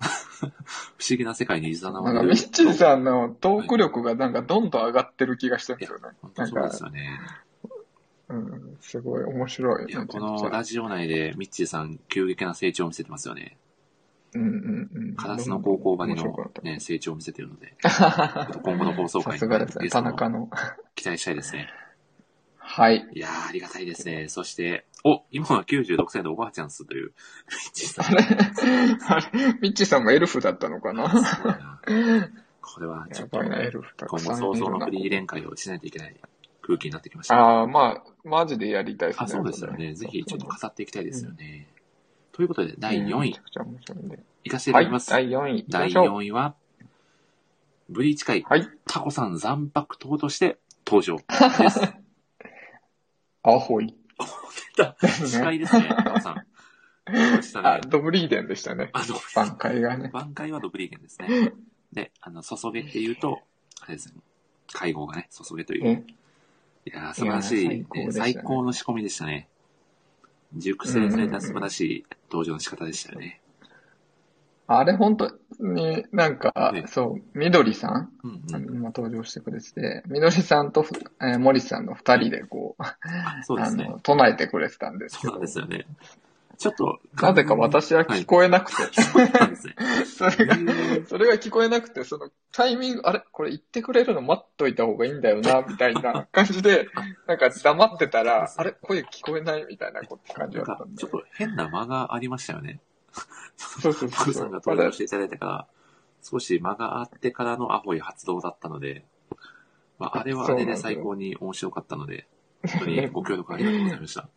[0.40, 0.46] 不
[1.08, 6.16] 思議な世界にいざななんか、ミッチーさんのトーク力がなんかどんどん上がってる気がしてるんですよね。
[6.22, 7.20] 本当そうですよね。
[8.28, 9.90] うん、すごい面白い。
[9.90, 13.58] いや、このラジオ内でミッチーさん、急激な成長を見せてますよね。
[14.34, 15.14] うんうんうん。
[15.16, 16.24] カラスの高校ばりの
[16.62, 17.74] ね、成長を見せてるので、
[18.62, 20.48] 今後の放送さ回すがですね、田中の。
[20.94, 21.68] 期待したいですね。
[22.58, 23.04] はい。
[23.12, 24.28] いやー、ありがたいですね。
[24.28, 27.12] そして、お、今は96歳のおばあちゃんすという、
[27.48, 28.06] ミッチーさん。
[28.06, 28.24] あれ
[29.06, 31.08] あれミッチーさんもエルフだったのかな？
[32.60, 34.90] これはちょっと、やばいな、エルフた今後早々のフ。
[34.90, 36.16] リー連会をしないといけない
[36.62, 37.36] 空気になってきました。
[37.36, 39.24] ああ、まあ、マジでやりたいですね。
[39.24, 39.94] あ、そうですよね。
[39.94, 41.66] ぜひちょっと語っていきたいですよね。
[42.32, 44.18] ということで、第4位めちゃ、くちゃ面白いんで。
[44.44, 45.10] いかせていたはい、だきます。
[45.10, 45.64] 第4位。
[45.68, 46.18] 第しょう。
[46.20, 46.54] 4位は、
[47.88, 48.68] ブリーチ会、はい。
[48.86, 51.80] タコさん残白党として登場です。
[53.42, 53.99] アホイ。
[54.24, 56.46] 司会ですね、タコさん。
[57.36, 58.90] そしたあ、ね、ドブリーデンでしたね。
[58.92, 60.10] あの、挽回がね。
[60.12, 61.52] 挽回はドブリーゲンですね。
[61.92, 63.40] で、あの、注げって言うと、
[63.80, 64.14] あれですね、
[64.72, 65.84] 会合がね、注げという。
[65.84, 66.04] ね
[66.86, 69.48] いやー素晴らしい、い最高でしたね最高の仕込みでしたね。
[70.56, 73.40] 熟成された素晴らしい登場の仕方でしたよね。
[74.72, 78.82] あれ本当になんかね、そう、みどりさん、うんうん。
[78.82, 82.82] 登場してくれてて、みどりさんとふ、えー、森さんの二人でこう、
[83.54, 83.98] うですねあの、。
[84.00, 85.86] 唱えてくれてたんですけどそうなんで、すよね。
[86.56, 89.48] ちょっと、なぜか私は聞こえなくて、そ れが、
[91.06, 93.24] それが聞こえなくて、そのタイミング、あれ？
[93.32, 96.86] これ言ってくれるの待っといた方がいいんだよな、みたいな感じで、
[97.26, 98.72] なんか黙ってたら、あれ？
[98.82, 101.10] 声聞こえないみたいな感じだったん、でかちょっ。
[101.10, 102.80] と変な間がありましたよね。
[103.56, 103.92] そう
[104.32, 105.66] さんが登場していただいてから、
[106.22, 109.04] 少し間があってからのアホイ発動だったので、
[109.98, 112.26] まあ、あれはあれで最高に面白かったので、
[112.66, 114.28] 本当にご協力ありがとうございました。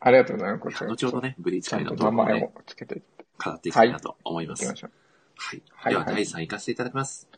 [0.00, 0.84] ありがとうございます。
[0.86, 4.66] 後ほどね、ブリーチ会の動画をね語っていきたいなと思います。
[4.66, 4.72] は
[5.56, 5.62] い。
[5.74, 5.92] はい。
[5.92, 7.28] では、第3位行かせていただきます。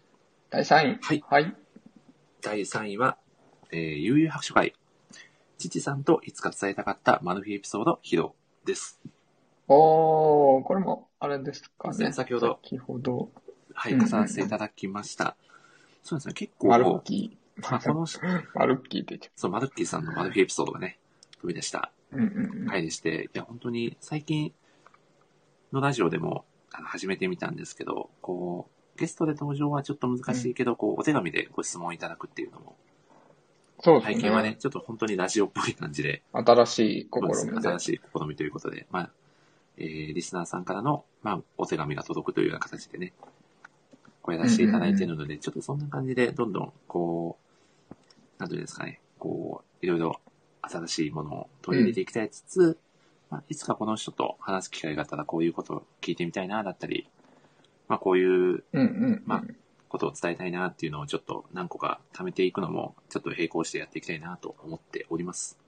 [0.51, 0.99] 第3位。
[1.01, 1.25] はい。
[1.29, 1.57] はい。
[2.43, 3.17] 第3位は、
[3.71, 4.75] えー、悠々白書会。
[5.59, 8.31] 父さんといつか伝えたかったマルフィエピソード披露
[8.65, 9.01] です。
[9.69, 12.13] おー、これも、あれですかね。
[12.13, 13.31] 先ほど先ほど、
[13.75, 15.37] はい、うんうん重ねていただきました。
[16.03, 20.99] そうですね、結構、マルッキまあこの、ー、マルッキーって言っちゃそう、マルッキーさんのマルフィエピソードがね、
[21.41, 22.17] 飛び出したう。
[22.17, 22.67] うんうんうん。
[22.67, 24.53] 回でして、いや、本当に最近
[25.73, 32.77] のラジオでも、あの始めてみたんですけど、こう、ゲストで登場はちょっと難しいけど、こう、お手紙でご質問いただくっていうのも、
[33.81, 34.15] そうですね。
[34.15, 37.69] 体験はね、ちょっと本当にラジオっぽい感じで、新しい試みで。
[37.69, 39.11] 新しい試みということで、まあ、
[39.79, 43.13] えー、リスナーさんからの、まあ、お手紙が届くというような形でね、
[44.23, 47.39] これ出していただいているので、ちょっとそんな感じで、どんどん、こ
[47.91, 47.95] う、
[48.39, 50.21] なんていうんですかね、こう、いろいろ
[50.63, 52.79] 新しいものを取り入れていきたいつつ、
[53.31, 57.09] まあ、いつかこの人と話す機会があったら、こういうことを聞いてみたいな、だったり、
[57.89, 59.23] まあ、こういううんうん。
[59.27, 59.45] まあ
[59.89, 65.59] ことを伝えたいなっていうのをちょっと何個か貯めていくのも、ちょっと並行してやっていきたいなと思っております。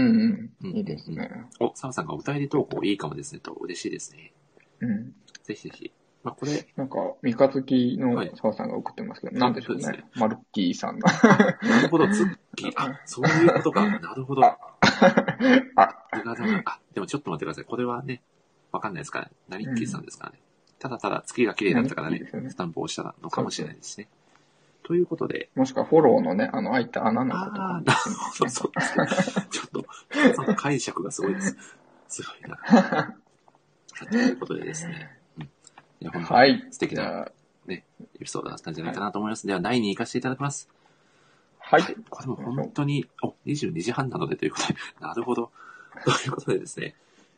[0.00, 0.76] うんううんん。
[0.76, 1.30] いいですね。
[1.60, 4.32] お、澤さんがお便り投稿いいかもですねと、嬉しいですね。
[4.80, 5.14] うん。
[5.44, 5.92] ぜひぜひ。
[6.22, 10.04] まあ、これ、なんか、三日月のはい澤さんが送ってますけど、なんでしょうそうでね。
[10.16, 11.10] マルッキーさんが。
[11.62, 12.72] なるほど、ツッキー。
[12.74, 13.88] あ、そういうことか。
[14.00, 14.44] なるほど。
[14.44, 14.58] あ
[15.76, 17.64] あ、でもちょっと待ってください。
[17.64, 18.22] これはね、
[18.72, 19.30] わかんないですからね。
[19.48, 20.40] 何ッキーさんですからね。
[20.78, 24.08] ただただ月が綺麗だったからねね、スタンプを押したのかもしれないですね。
[24.86, 29.46] ということで、もしくはフォローのね、あの、開いた穴のことかああ、もなしれないですそうねそう。
[29.50, 29.86] ちょっと、
[30.36, 31.56] その解釈がすごいです。
[32.06, 33.16] すごいな。
[34.08, 35.18] ということでですね。
[35.38, 35.48] うん、い
[36.02, 36.68] や本当にはい。
[36.70, 37.32] 素敵なじゃあ、
[37.68, 37.82] エ
[38.20, 39.44] ピソードだったんじゃないかなと思います。
[39.48, 40.68] では、第2位行かせていただきます。
[41.58, 41.82] はい。
[42.08, 45.50] これも本当に、お、22時半なのでということで、 なるほど。
[46.04, 46.94] ということでですね、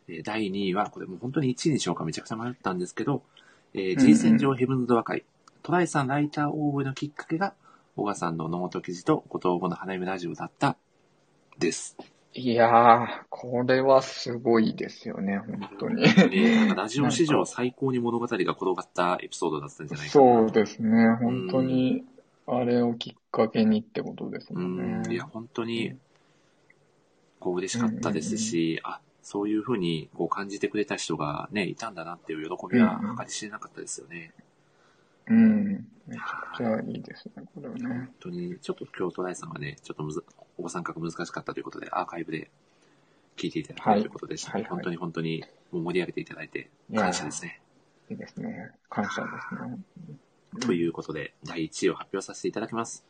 [0.07, 3.23] えー第2位は、これもう本当に1位にしようかめちゃくちゃ迷ったんですけど、
[3.73, 5.25] えー、G 戦場ヘブンズドア回、
[5.69, 7.53] トライさんライター応募のきっかけが、
[7.95, 10.79] 小川さんのノート記事と五等分の花嫁ラジオだった、
[11.59, 11.95] です。
[12.33, 16.05] いやー、これはすごいですよね、本当に。
[16.31, 20.39] ね、なんか ラジオ史上最高に物語が転がったエピソードだったんじゃないかな。
[20.39, 22.03] そうですね、本当に、
[22.47, 25.07] あれをきっかけにってことですうもんね。
[25.07, 25.99] ん、いや、本当に、
[27.41, 34.33] こう嬉しかったですし、あ、そういうふうにこう感じてくれた人がね、いたんだなっていう喜びは計り知れなかったですよね。
[35.29, 35.88] うん。
[36.07, 36.23] めちゃ
[36.55, 37.87] くちゃいいですね、これはね。
[37.87, 40.25] 本当に、ちょっと今日トライさんがね、ちょっとむず、
[40.57, 42.51] お子さ難しかったということで、アーカイブで
[43.37, 47.61] 聞いていただけるということでした、はいはいはい本当に本当に盛り上げていただいて感謝ですね。
[48.11, 48.71] いいですね。
[48.88, 49.79] 感謝ですね。
[50.61, 53.05] ということで、第1位を発表させていただきます。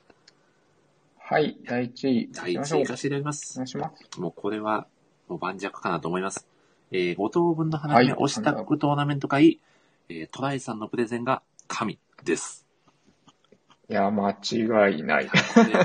[1.19, 2.31] はい、第1位。
[2.33, 3.57] 第1行きましょう位行かせていただきまおす。
[3.57, 4.21] 願いします。
[4.21, 4.89] もうこれは、
[5.29, 6.49] もう盤石かなと思います。
[6.91, 9.61] えー、5等分の花嫁はい押したックトーナメント会、
[10.09, 12.67] えー、トライさんのプレゼンが神です。
[13.91, 15.25] いや、間違いない。
[15.25, 15.31] で、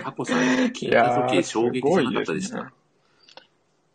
[0.04, 0.40] タコさん
[0.72, 2.74] 聞いた時衝撃じゃなかったでした。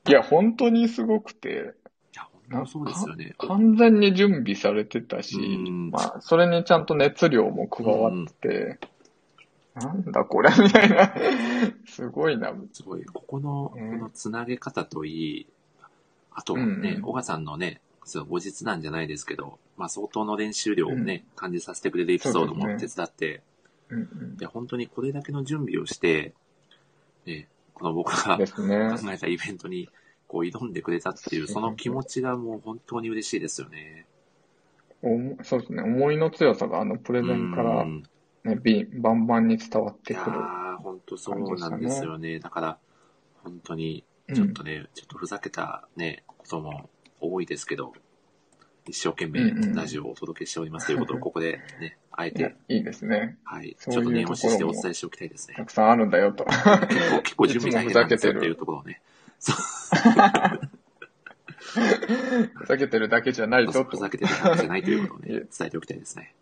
[0.09, 1.75] いや、本当にすごくて、
[2.15, 3.35] いや、本当そうですよね。
[3.37, 8.79] 完全に準備されてたしうん、まあ、それにちゃんと熱量も加わって、
[9.75, 11.13] なんだこれみたいな、
[11.87, 12.55] すごいな。
[12.73, 15.47] すごい、ここの、こうんのつなげ方といい、
[16.33, 23.43] あとうんねう、ん小川さんのね、そう後日なんじゃないですけど、まあ相当の練習量をね、感じさせてくれるエピソードも手伝って、
[23.89, 26.35] うんうんいや、本当にこれだけの準備をして、
[27.27, 28.47] ね、この僕がね。
[28.47, 29.89] 考えたイベントに
[30.27, 34.07] こう挑んでくれたっていう、その気持ちがもう本当に嬉しいですよね。
[35.03, 35.83] おもそうですね。
[35.83, 38.03] 思いの強さがあのプレゼンからうん
[38.45, 40.39] ね、ビバンバンに伝わっいやてくる。
[40.39, 42.39] ー、本当そうなんですよね。
[42.39, 42.79] だから、
[43.43, 47.93] 本当に、うんちょっとね、ちょっとふざけたね、ことも多いですけど、
[48.87, 53.37] 一生懸命ラジオをお届けしておりますということを ここでね、あえて、いいですね。
[53.45, 55.65] はい、ちょっと念押ししてお伝えしておきたいですねた。
[55.65, 56.45] くさんあるんだよと。
[56.45, 59.03] 結構、結構準備大変なんですよっていうところをね、
[62.55, 63.91] ふざけてるだけじゃないぞと。
[63.91, 66.35] ふざけてるわけじゃないということをね、伝えておきたいですね。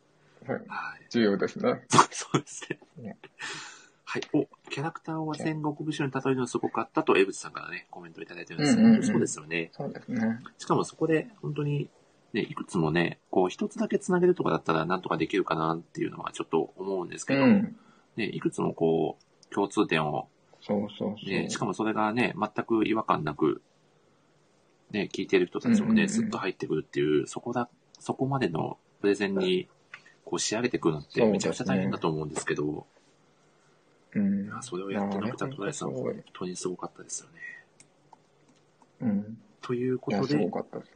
[0.46, 1.06] はいはい。
[1.10, 1.84] 重要ですね。
[1.88, 3.16] そうそうですねね。
[4.16, 4.22] はい。
[4.32, 9.70] お、キャラクターは戦国武将に例えるのすごかったと、江口さんからね、コメントいただいてるんですけど、うんうんうんそうですよね。
[9.72, 10.40] そうですね。
[10.56, 11.90] しかもそこで、本当に、
[12.32, 17.76] ね、いくつもね、こう、一つだけ繋げるとかだったらなんとかできるかなっていうのはちょっと思うんですけど、うん。
[18.16, 20.28] ね、いくつもこう、共通点を、
[20.62, 21.30] そうそうそう。
[21.30, 23.60] ね、しかもそれがね、全く違和感なく、
[24.92, 29.68] ね、聞いてる人たちもね、うんうんうんスッと入ってくるっていう、そこだ、そこまでのプレゼンに、
[30.24, 32.86] こう仕上げてくるのってめちゃくちゃ大変だと思うんですけど、
[34.18, 34.62] うん。
[34.62, 37.40] それをやってのくたトライさん、本当にすごかったですよね。
[39.02, 39.38] うん。
[39.60, 40.36] ということで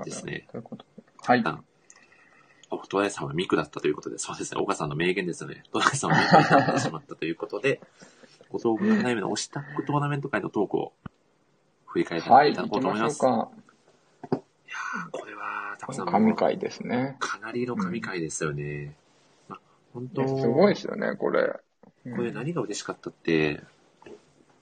[0.05, 0.25] です。
[0.27, 1.03] ねということで。
[1.23, 1.45] はい。
[2.91, 5.63] トライさんはミクだったということで、そうですね、岡さんの名言ですよね。
[5.73, 7.81] トライさんはミクになってしまったということで、
[8.51, 10.93] ご当分花嫁の推しタックトーナメント会のトークを
[11.87, 13.17] 振り返ってはい、いただこうと思います。
[13.17, 13.51] しょうか。
[14.33, 17.17] いやーこれは、たくさん神回ですね。
[17.21, 18.97] かなりの神回ですよね。
[19.49, 19.61] まあ、
[19.95, 21.61] 本当すごいですよね、これ。
[22.07, 23.63] うんこれ何が嬉しかったって、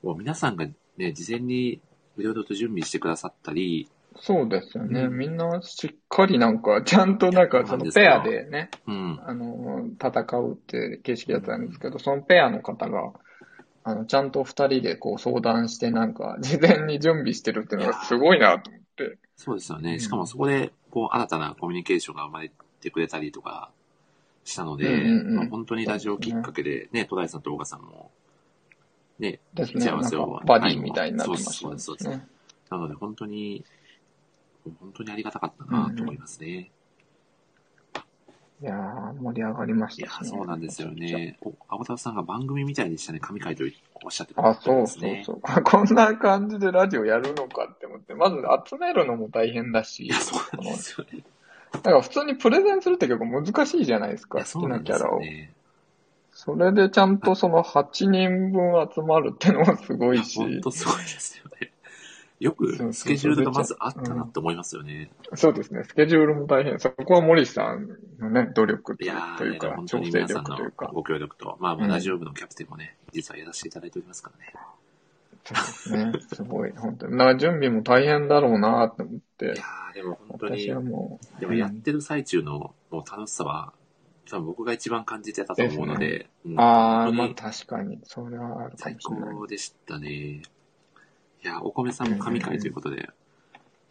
[0.02, 1.80] もう皆さんがね、事前に
[2.16, 3.88] いろいろと準備してくださったり、
[4.20, 5.02] そうですよね。
[5.02, 9.20] うんみんなしっかりなんか、ちゃんとなんか、そのペアでね、うん。
[9.24, 13.12] あの、戦うって形式だったんですけど、そのペアの方が、
[13.84, 19.18] あの、ちゃんと二人でこう相談してなんか、事前に準備してるっていうのがすごいなと思って。
[19.36, 19.92] そうですよね。
[19.92, 23.70] うんしかもそこで、こう、新たなコミュニケーションが生まれてくれたりとか
[24.48, 28.10] したので、うんうんうんまあ、本当にラジオきっかけで、ね、戸田井さんと大賀さんも、
[29.18, 32.28] ね、打ち合わせを、バディみたいになってましたそうですそうですそうですね。
[32.70, 33.64] なので本当に、
[34.80, 36.70] 本当にありがたかったなと思いますね。
[38.60, 40.28] いやー、盛り上がりましいやた、ね。
[40.28, 41.38] そうなんですよね。
[41.42, 43.64] お、青田さんが番組みたいでしたね、神回と
[44.02, 45.22] おっしゃってたあ、んそうですね。
[45.24, 45.62] そうそう。
[45.62, 51.22] こんな感じでラジオやるのかって思って、まず集めるのも大変だしいや、、そうなんですよね。
[51.72, 55.20] だから普通にプレゼンするって結構難しいじゃないですか、好きなキャラを。
[56.32, 61.72] それでちゃんとその8人分集まるってのもすごいし、本当すごいですよね。
[62.38, 65.10] よくスケジュールがまずあったなって思いますよね。
[65.34, 66.78] そうですね、スケジュールも大変。
[66.78, 70.90] そこは森さんのね、努力というか、調整力というか。
[70.94, 74.54] ご協力と、まあ、ラジオ部のキャプテンもね、実はやらせていただいておりますからね。
[75.54, 77.12] ですね、すごい、本当に。
[77.12, 79.46] だから準備も大変だろうなって思って。
[79.46, 81.18] いや、ー、でも本当にでも
[81.54, 83.72] やってる最中のもう楽しさは、
[84.30, 86.60] 多分僕が一番感じてたと思うので、うん。
[86.60, 89.34] ああ、まあ確かに、それはあるか最もしれない。
[89.34, 90.08] 高でしたね。
[90.10, 90.42] い
[91.42, 93.08] や、お米さんも神回ということで、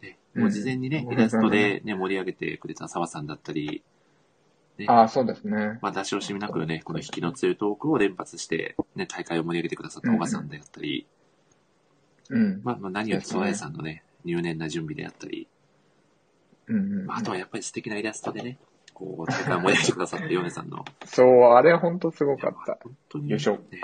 [0.02, 0.42] ね、うん。
[0.42, 3.82] もう事前にね、イラストでね、盛り上げてくれた澤さんだったり、
[4.78, 5.78] ね、ああ、そうですね。
[5.82, 11.06] まあ、出し惜しみなくね、この引きの強いトークを連発して、ね、大会を盛り上げてくださった小川さんであったり、
[12.28, 12.60] うん。
[12.62, 15.48] まあ、まあ、何よりですね戸田井さんのね、入念な準備であったり、
[16.66, 18.58] うんうんまあ、あとはやっぱり素敵なイラストでね、
[18.92, 22.78] こう、大会を盛り上げてくださったヨネさんの、そう、あれ本当すごかった。
[22.82, 23.80] 本当に、よいしょね、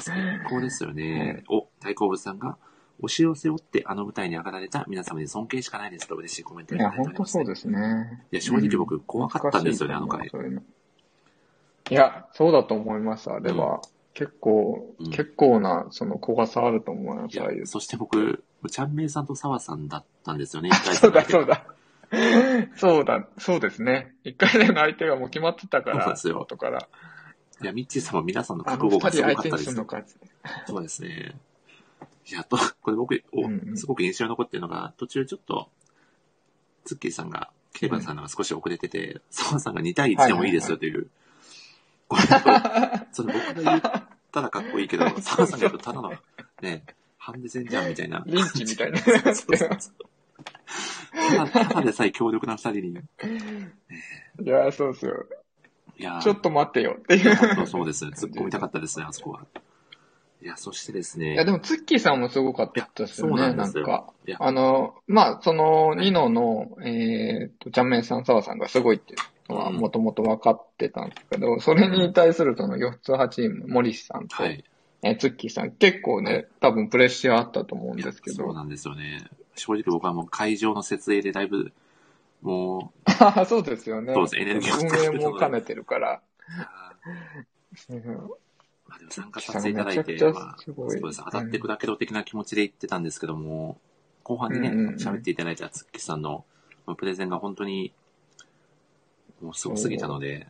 [0.00, 1.44] 最高ですよ ね。
[1.48, 2.58] お、大好物さんが、
[3.02, 8.24] 推しを背負ってあの舞台に上がられた皆様に尊敬しかないですと嬉しいコメントいや、いただいております、本当そうですね。
[8.30, 10.26] いや、正直僕怖かったんですよね、あの回。
[10.28, 13.80] いや、そうだと思います、あれは。
[14.14, 17.66] 結構、うん結構な、その、怖さあると思います、いやああいう。
[17.66, 21.64] そして僕、ちゃんめいさんと澤さんだったんですよね、 そうだ、そうだ。
[22.10, 22.70] だ。
[22.76, 24.14] そうだ、そうですね。
[24.24, 26.88] 一回戦の相手がもう決まってたから、そうですよ後から。
[27.62, 30.66] いや、ミッチーさんも皆さんのあの二覚悟がす人相手にごかったですするのか。
[30.66, 31.36] そうですね。
[32.30, 35.68] いや、と、これ僕、おうんうんすごく印象に残ってるのが、途中ちょっと、
[36.84, 41.08] ツッキーさんが、ケイバンさんが少し遅れてて、澤さんが2対1でもいいですよという、
[42.10, 43.82] こ れそれ僕が言っ
[44.32, 46.12] たらかっこいいけど、澤さんが言うとただの、
[46.60, 46.84] ね、
[47.18, 48.22] ハンデ戦じゃんみたいな。
[48.26, 48.98] リンチみたいな。
[48.98, 49.68] そうそうそう
[51.12, 53.00] ただただでさえ強力な二人に。
[54.44, 55.28] いや、そうそう。
[55.98, 57.36] いやーちょっと待ってよっていう。
[57.36, 58.12] 本当そうですね。
[58.16, 59.46] 突っ込みたかったですね、あそこは。
[60.42, 61.34] いや、そしてですね。
[61.34, 64.12] いや、でも、ツッキーさんもすごかったですよいやそうね、なですよなんんか。
[64.26, 69.14] いやあの、まあ、その、ニノの、えーと、ちゃんめんさん、澤さんがすごいって
[69.54, 74.64] は、うんもともと分かってたんですけど、それに対するその4つ8チーム、森氏さんと、はい。
[75.02, 78.36] えーツッキーさん、結構ね、多分プレッシャーあったと思うんですけど。
[78.36, 79.24] そうなんですよね。
[79.56, 81.72] 正直僕はもう会場の設営でだいぶ、
[82.42, 84.14] もあ そうですよね。
[84.14, 86.22] そうですエネルギー運営も兼ねてるから。
[88.86, 91.22] まあでも参加させていただいて、まあ、すごいそうです。
[91.24, 93.78] 当たって砕けろ的な気持ちで言ってたんですけども、
[94.22, 96.44] 後半にね、うんうんうん喋っていただいたツッキーさんの
[96.86, 97.92] まあプレゼンが本当に、
[99.40, 100.46] もうすごすぎたので、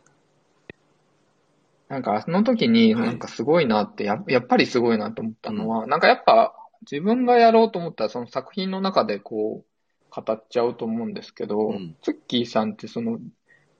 [1.91, 3.05] なんか、その時に、はい。
[3.07, 6.55] なんかすごいなって、ややっぱりすごいなと思ったのは、なんかやっぱ、
[6.89, 11.97] 自分がやろうと思ったら、その作品の中でこう、語っちゃうと思うんですけど、うん。
[12.01, 13.19] ツッキーさんってその、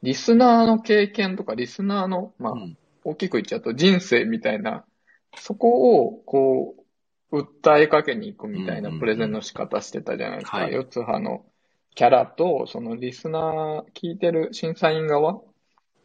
[0.04, 2.78] リスナーの経験とか、リスナーの、まあ、うん。
[3.06, 4.84] 大きく言っちゃうと人生みたいな、
[5.38, 6.76] そこを、こ
[7.32, 9.00] う、訴えかけに行くみたいなうんうんうん。
[9.00, 10.58] プレゼンの仕方してたじゃないですか。
[10.58, 10.74] はい。
[10.74, 11.46] 四つ葉の
[11.96, 15.42] キャラと、そのリスナー、聞いてる審査員側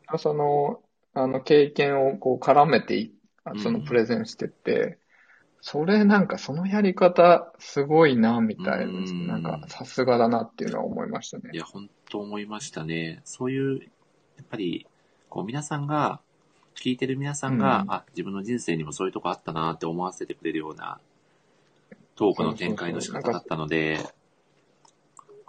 [0.08, 0.80] が、その、
[1.14, 3.12] あの、経験をこう絡めてい、
[3.62, 4.98] そのプレゼンしてて、
[5.60, 9.12] それなんかそのやり方すごいな、みたいです。
[9.12, 11.56] うんなんかさすがだなっていうのは思いましたねい。
[11.56, 13.20] や、本当思いましたね。
[13.24, 13.84] そういう、や
[14.42, 14.86] っぱり、
[15.28, 16.20] こう皆さんが、
[16.74, 21.00] 聞いてる皆さんが、うんあ、自分の人生にもそういうとこあったなって思わせてくれるような、
[22.16, 24.14] トークの展開の仕方だったので、これ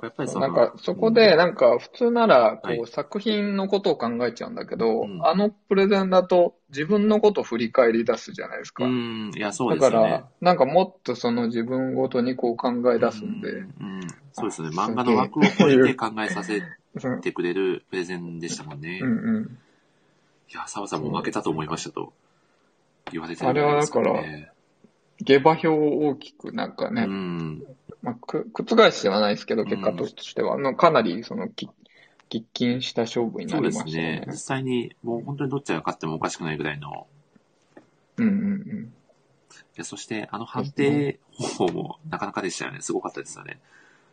[0.05, 8.85] やっぱりその、なんか、そこで、なんか、普通なら、こはいう、作品のことを考えちゃうんだけど、うんあのプレゼンだと、自分のことを振り返り出すじゃないですか。
[8.85, 14.01] うん、いや、そうだですよねから。、なんかもっとその自分ごとにこう考え出すんで、うん、うん
[14.33, 14.69] そうですね。
[14.77, 16.61] あ漫画の枠を超えて考えさせ
[17.03, 18.99] うんてくれるプレゼンでしたもんね。
[19.01, 19.57] うんうん。
[20.49, 22.13] いや、澤さんも負けたと思いましたと
[23.11, 24.51] 言われてあれはだからね
[25.21, 27.63] 下馬評を大きくなんかね、うん。
[28.01, 31.69] まあ、く覆してはないですけど、結果としては、あのかなりそのき
[32.29, 34.25] 喫緊した勝負になそうでりますしたねね。。
[34.27, 37.07] 実際に、もう本当にどっちが勝ってもおかしくないぐらいの。
[38.17, 38.37] うんうんう
[38.73, 38.83] ん。
[38.83, 38.89] い
[39.75, 42.81] や、そして、あの判定方法もなかなかでしたよね。
[42.81, 43.59] すごかったですよね。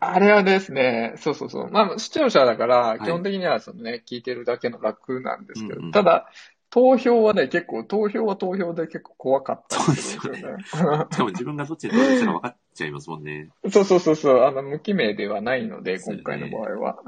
[0.00, 1.70] あれはですね、そうそうそう。
[1.70, 6.28] まあ、視聴者だから、い基本的にはそのね、聞いてるだけの楽なんですけど、うんうんただ、
[6.74, 11.06] 投票はね、結構、投票は投票で結構怖かったりするんですよね。
[11.16, 13.48] でも自分がどっちに投票したか分かっちゃいますもんね。
[13.70, 16.98] そうそうそうそう、あの、無記名ではないので、そうね今回の場合は。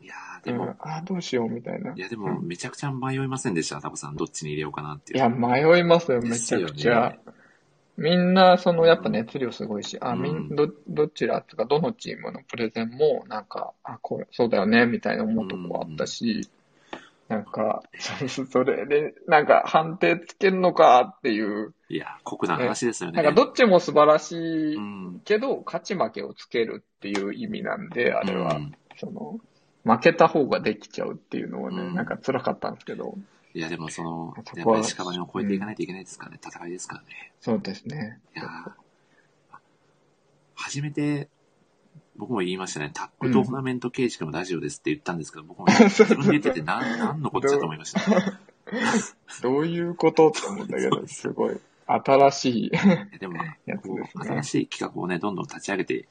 [0.00, 1.92] いやー、でうんも、、あどうしようみたいな。
[1.92, 4.16] いや、でも、めちゃくちゃ迷いませんでした、タコさん。
[4.16, 5.18] どっちに入れようかなっていう。
[5.18, 7.12] いや、迷いますよ、めちゃくちゃ。
[7.96, 16.48] みんな、その、やっぱ熱量すごいし、あ、みうんん、ど、どちらとか、どのチームのプレゼンも、なんか、あ、これ、そうだよね、みたいな思うとこあったし、
[17.32, 17.82] なんか、
[18.28, 23.22] そ それで、なんか、判定つけるのかっていう、いや、酷な話ですよね。
[23.22, 25.20] なんか、どっちも素晴らしいうん。
[25.24, 29.40] けど、勝ち負けをつけるっていう意味なんで、あれは、うんその、
[29.84, 33.16] 負けた方ができちゃうっていうのはね、うんなんか辛かったんですけど、
[33.54, 36.40] いや、でもその、やっそこはぱり屍を超えていかないといけないですからね。
[36.44, 37.32] 戦いですからね。
[37.40, 38.20] そうですね。
[38.36, 38.72] いやー
[40.54, 41.28] 初めて、
[42.16, 42.90] 僕も言いましたね。
[42.92, 48.00] タックトーナメント形式のラジオですって言ったんですけど、 僕も自分で言ってて何、何のこっちゃと思いました。
[49.42, 52.70] どういうことって思ったけど、すごい、新しい。
[53.18, 56.06] でも、やつこですねう新しい企画をね、どんどん立ち上げて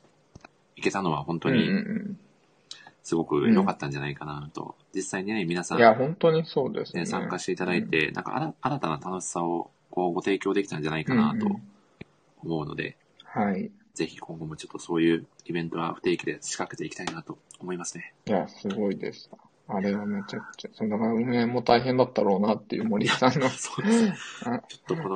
[0.76, 2.20] いけたのは本当うんうんにうん
[3.04, 4.76] すごく良かったんじゃないかなと。
[4.94, 7.02] 実際にね、皆さん、いや、本当にそうですね。
[7.02, 11.62] ね、参加していただいて、なんか新新たな楽しさをこうご提供できたんじゃないかなとうんうん
[12.44, 13.72] 思うので、はい。
[13.94, 18.14] ぜひ今後もちょっとそういうイベントは不定期で仕掛けていきたいなと思いますね。
[18.26, 19.30] いや、すごいです。
[19.68, 23.50] あれはめちゃくちゃ、その運営も大変だったろうなっていう森さんの。
[23.50, 25.16] そうですちょっとこの、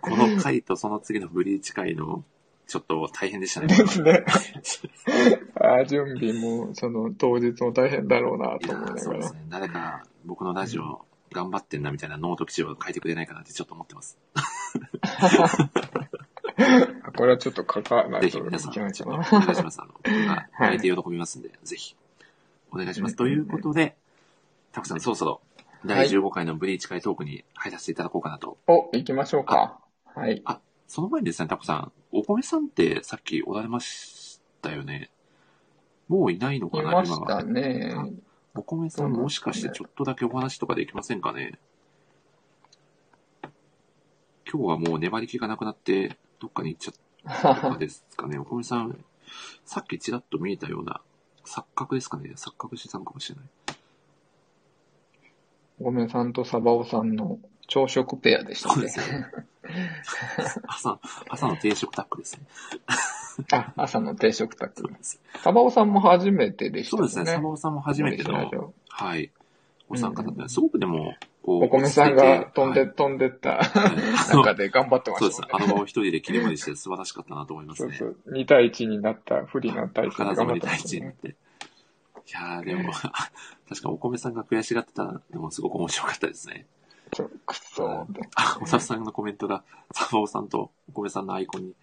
[0.00, 2.24] この回とその次のブリーチ回の、
[2.66, 3.66] ちょっと大変でしたね。
[3.66, 4.24] ですね。
[5.60, 9.02] あ準備も、その当日も大変だろうないと思いながら。
[9.02, 9.40] そうですね。
[9.50, 14.18] 誰か僕のラジオ頑張ってんなみたいなノート記事を書いてくれないかなってちょっと思ってます。
[17.16, 19.80] これはちょっと書かないといぜひ皆さん、お願いします。
[19.80, 21.96] あの、僕が書いて喜びますんで、ぜひ、
[22.70, 23.16] お願いします。
[23.16, 23.96] ということで、
[24.72, 25.40] たくさんそろそろ、
[25.84, 28.58] 第15回のブリーチ会トークに入らせていただこうかなと。
[28.66, 29.80] お、行きましょうか。
[30.04, 30.42] はい。
[30.86, 35.10] その前にですね、タコさん、お米さんってさっきおられましたよね。
[36.08, 37.44] もういないのかいな、今ましたは。
[37.44, 37.94] ね。
[38.54, 41.58] お米さんもしかしてちょっとだけお話とかできませんかね。
[44.52, 48.38] 今日はもう粘り気がなくなって、どっかに行っちゃったとかですかね。
[48.40, 49.04] お米さん、
[49.64, 51.00] さっきちらっと見えたような
[51.44, 52.32] 錯覚ですかね。
[52.36, 53.44] 錯覚してたのかもしれない。
[55.80, 58.88] ごめんさんとサバオさんの朝食ペアでしたねそうで。
[58.88, 59.26] すね。
[60.66, 62.46] 朝、朝の定食タックですね。
[63.52, 64.92] あ、朝の定食宅そう。
[64.92, 65.20] です。
[65.42, 67.08] サバオさんも初めてでしたね。
[67.08, 67.36] そうですね。
[67.36, 69.30] サバオさんも初めてのはい。
[69.88, 70.48] ご参加だった。
[70.48, 75.42] すごくでも、こう、お米さんが飛んで、はい飛んでったはい中で頑張ってまそうです。
[75.50, 77.94] あの場を一人で切り盛りして素晴らしかったなと思いますね。
[77.96, 78.34] そうそう。
[78.34, 80.88] 2対1になった不利な対戦で頑張ってましたね。
[80.88, 81.28] 一になって。
[81.28, 82.92] いやー、でも、
[83.68, 86.66] 確かお米さんが悔しがってたのもすごく面白かったですね。
[87.10, 88.20] ちょ、くそーって。
[88.36, 91.74] あ、おさふさんのコメントが、サバオさんとお米さんのアイコンに、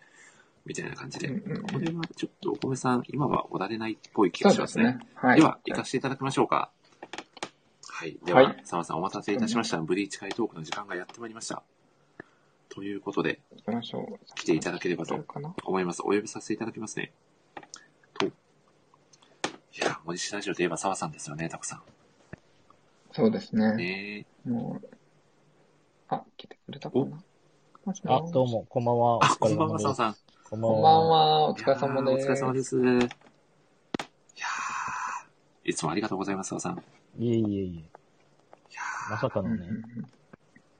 [0.65, 1.27] みたいな感じで。
[1.27, 4.99] うんうんこれはちょっとお米さん、今はおられないっぽい気そがしますね。
[5.01, 5.11] すね。
[5.15, 5.39] はい。
[5.39, 6.71] では、行かせていただきましょうか。
[7.97, 8.19] はい。
[8.23, 9.79] では、はい澤さんお待たせいたしました。
[9.79, 11.63] ブリーチ会トークの時間がやってまいりました。
[12.69, 13.39] ということで。
[14.35, 15.19] 来ていただければと。
[15.63, 16.03] 思います。
[16.03, 17.11] お呼びさせていただきますね。
[18.19, 18.27] と。
[18.27, 18.31] い
[19.81, 21.81] や、森氏ラジオといえば澤さんですよね、たくさ
[23.13, 23.59] そうですん。
[23.59, 23.75] ね。
[23.75, 24.87] ねもう、
[26.07, 27.17] あ、来てくれたかな？
[28.05, 28.47] あ、どう。
[28.47, 29.17] も、こんばんは。
[29.17, 29.79] おあ、こんばんは。
[29.79, 30.15] 澤さん。
[30.47, 31.41] こんばんこんばんは。
[31.45, 31.49] は。
[31.49, 32.27] お疲れ様です。
[32.27, 33.26] お疲れ様です。
[35.67, 36.81] いつもありがとうございます、澤さん。
[37.19, 37.81] いいえいえいえ。
[38.73, 38.79] や
[39.11, 39.67] まさかのね、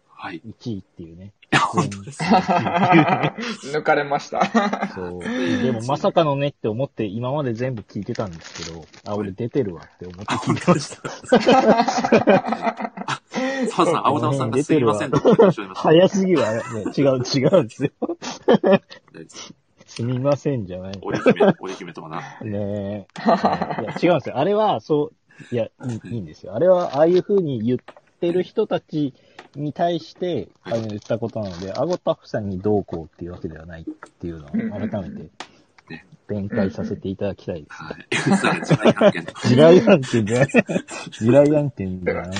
[0.07, 0.41] はい。
[0.47, 1.33] 1位っていうね。
[1.51, 2.29] 本当ですうん
[3.75, 4.45] 抜かれました。
[4.95, 5.21] そう。
[5.21, 11.01] でも、まさかのねって思って、今まで全部聞いてたんですけど、あ、俺出てるわって思ってあ、聞いてました。
[13.07, 13.21] あ、
[13.69, 15.81] 澤さん、青田さんがすいませんとコメントしております。
[15.83, 16.53] 早すぎるわ。
[16.53, 16.59] ね、
[16.97, 17.17] 違う、違う
[17.63, 17.91] んですよ。
[17.99, 18.15] 大丈
[19.13, 19.53] 夫です
[19.97, 20.99] すみませんじゃない。
[21.01, 22.19] 折姫、折姫とかな。
[22.19, 22.51] ねえ。
[22.51, 24.37] ねいや、違うんですよ。
[24.37, 25.11] あれは、そ
[25.51, 26.53] う、いや、いいいいんですよ。
[26.53, 27.79] あれは、ああいう風に言っ
[28.19, 29.15] てる人たち
[29.55, 33.85] に対して、あの、言ったことなので、アゴタフさんにどうこうっていうわけではないっ
[34.19, 35.31] ていうのを改めて
[35.89, 38.45] ね、弁解させていただきたいです。
[38.45, 38.61] は い。
[38.61, 40.47] 地雷案件じゃない。
[40.47, 42.37] 地雷案件ではない。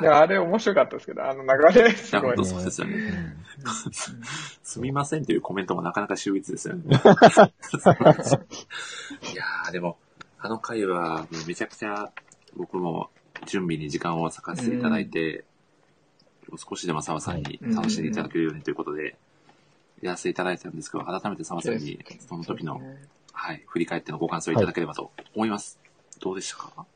[0.00, 2.44] いやあれ面白かったですけど、あの流れ、すごい本当。
[2.44, 2.94] そうですよね。
[2.94, 2.98] う
[3.34, 3.48] ん
[4.62, 6.84] すみませんというコメントもなかなか秀逸ですよね。
[6.94, 9.98] いやー、でも、
[10.38, 12.12] あの回は、もうめちゃくちゃ、
[12.56, 13.10] 僕も
[13.46, 15.44] 準備に時間を割かせていただいて、
[16.56, 19.16] 少しでも澤さんに楽しんでいただけるようにということで、
[20.00, 22.80] やらせていただいたんですけど、改めて澤さんに、その時の、
[23.32, 25.78] はい、振り返ってのご感想をいただければと思います。
[26.20, 26.86] どうでしたか？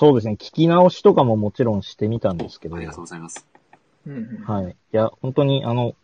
[0.00, 0.32] そうですね。
[0.40, 3.46] 聞き直しとかももちろんしてみたんですけど、ありがとうございます。
[4.06, 4.70] うんうんはい。
[4.70, 5.94] いや、本当に、あの、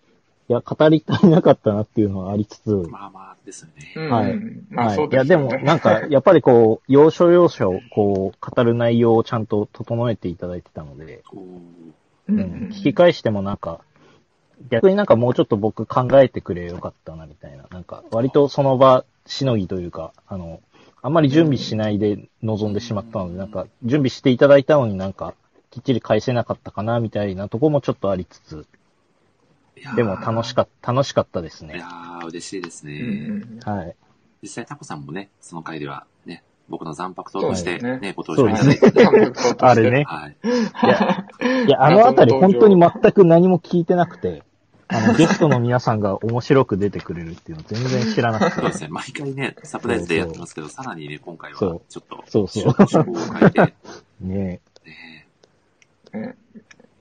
[0.50, 3.94] いや、語り足りなかったなっていうのはありつつ、まあまあですよね。
[3.96, 4.96] うんはいうんまあはい。
[4.96, 5.58] そういや、でも。
[5.60, 11.24] なんか、やっぱりこう、要所要所、こう、語る内容をちゃんと整えていただいてたので、
[12.28, 13.80] うん聞き返してもなんか、
[14.68, 17.64] 逆になんかもうちょっと僕考えてくれよかったな、みたいな。
[17.70, 20.60] なんか、割とその場しのぎというか、あの、
[21.06, 25.34] あんまり準備しないで臨んでしまったので、なんか、準備していただいたのになんか、
[25.70, 28.66] きっちり返せなかったかな、みたいなとこもちょっとありつつ、
[29.94, 31.86] でも楽しかった、楽しかったですねいや。
[32.22, 33.60] ー、嬉しいですうんね。
[33.62, 33.94] うんはい。
[34.42, 40.02] 実際タコさんもね、その回ではね、僕の残白党としてね、ご登場いただいてあれね。
[40.08, 40.36] はい。
[40.42, 40.48] い
[40.88, 44.42] や、いや、あのあたり本当に全く何も聞いてなくて、
[44.88, 48.60] あの、ゲストの皆さんが面白く出てくれるっていうの全然知らなくて。
[48.60, 48.88] そうですね。
[48.88, 53.74] 毎回ね、サプライズでやってますけど、さらにね、今回はちそうょっと、そうそう趣向を変えて、
[54.20, 54.60] ね、
[56.12, 56.36] ねね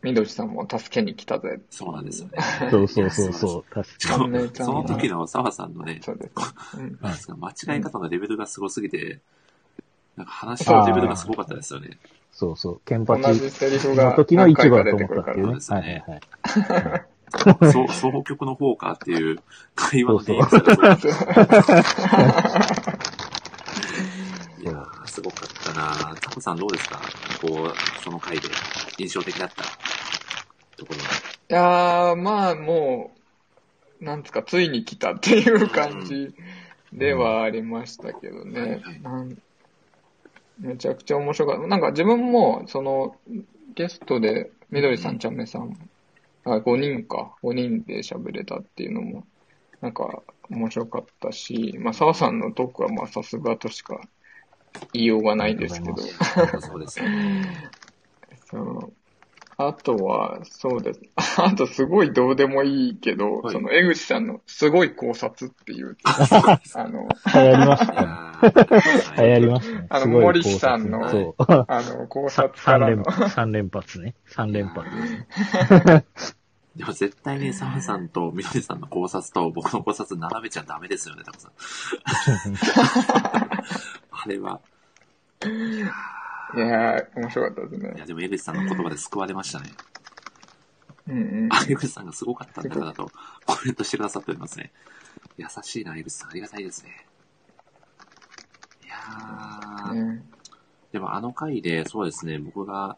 [0.01, 1.59] みどりさんも助けに来たぜ。
[1.69, 2.38] そうなんですよね。
[2.69, 3.63] そうそうそうそう。
[3.71, 6.29] 確しかもかめちゃんその時の澤さんのね、そうで
[7.13, 7.31] す。
[7.31, 9.19] 間違い方のレベルがすごすぎて、
[10.15, 11.97] なんか話のレベルがすごかったですよね。
[12.31, 12.81] そうそう。
[12.86, 15.31] ケンパチのが時の一番と思った。
[15.31, 17.05] っていうねはいはい。
[17.71, 19.39] そう、総曲の方かっていう
[19.76, 20.97] 会話のテンションがい
[24.61, 26.99] いやー、すごかったなタコさんどうですか？
[27.41, 27.73] こう、
[28.03, 28.47] その回で
[28.97, 29.63] 印象的だった？
[30.78, 31.05] ところは。
[31.47, 31.53] い
[32.09, 33.11] やー、まあも
[34.01, 36.34] う、なんつか、ついに来たっていう感じ
[36.91, 38.82] ではありましたけどね。
[40.59, 41.67] めちゃくちゃ面白かった。
[41.67, 43.15] なんか自分も、その、
[43.76, 45.78] ゲストで、みどりさん、ちゃんめさん、
[46.45, 49.25] あ、5人か、5人で喋れたっていうのも、
[49.81, 54.01] なんか面白かったし、まあ、澤さんのトークはまあさすがとしか
[54.93, 55.97] 言いようがないんですけど
[56.61, 57.69] そうですよね。
[58.49, 58.93] そう
[59.57, 61.01] あとは、そうです。
[61.39, 69.87] あとすごいどうでもいいけど、はいその江口さんのすごい考察っていう、 あの、流行りました流行りましたね。
[69.89, 71.35] あの森さんの。
[71.67, 74.15] あの、考さ察からの、三連発、ね。
[74.25, 76.05] 三連発ですね。
[76.76, 81.51] でも絶対に澤さんとみどりさんの考察と僕の考察並べちゃダメですよね、タコさん。
[84.11, 84.59] あれは。
[85.43, 87.93] いやー、面白かったですいね。
[87.97, 89.71] や、でも江口さんの言葉で救われましたね。
[91.07, 91.49] うんうん。
[91.53, 93.09] あ、江口さんがすごかったんだからと
[93.45, 94.71] コメントしてくださっておりますね。
[95.38, 96.30] 優しいな、江口さん。
[96.32, 97.07] ありがたいですね。
[98.84, 100.23] いやー、ね
[100.91, 102.97] でもあの回で、そうですね、僕が、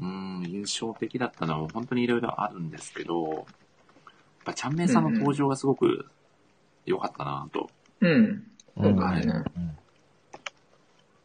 [0.00, 3.44] うーん、印象的だったのは本当にいろいろあるんですけど、やっ
[4.44, 6.06] ぱちゃんめいさんの登場がすごく
[6.86, 7.70] 良かったなと。
[8.00, 8.44] うん。
[8.76, 9.32] そうだはいね。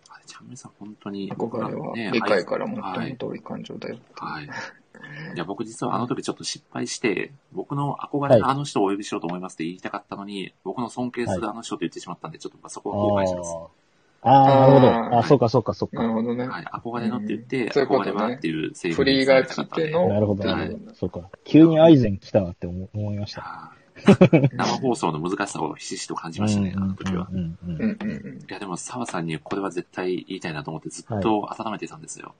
[0.09, 3.97] あれ、ちゃんめいさん本当に、憧れは、ね理解から最はいも遠い感情だよ。
[4.15, 4.45] はい。
[4.45, 13.84] いや、僕実はあの時ちょっと失敗して、僕の憧れのあの人をお呼びしようと思いますって言いたかったのに、僕の尊敬するあの人と言ってしまったんで、ちょっとそこは後悔します。
[14.21, 14.87] ああ、なるほあど。
[15.15, 16.01] ーあ、そうかそうかそうか。
[16.01, 16.47] なるほどね。
[16.47, 16.65] はい。
[16.65, 20.95] 憧れのって言って、うん憧れはっていうセリフ振りが来ての、なるほどはいなるほど。
[20.95, 21.29] そうか。
[21.43, 23.41] 急にアイゼン来たなって思思いました。
[23.41, 27.29] はい生放送の難しさをひしひしと感じましたね、あの時は。
[27.31, 32.35] いや、でも、澤さんにこれは絶対言いたいなと思ってずっと温めてたんですよ。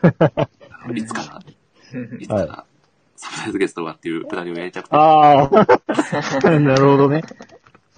[0.00, 1.42] あのいつから、
[2.18, 2.64] いつから、
[3.16, 4.96] サプライズゲストがっていうくだりをやりたくて。
[4.96, 5.50] ああ、
[6.60, 7.22] なるほどね。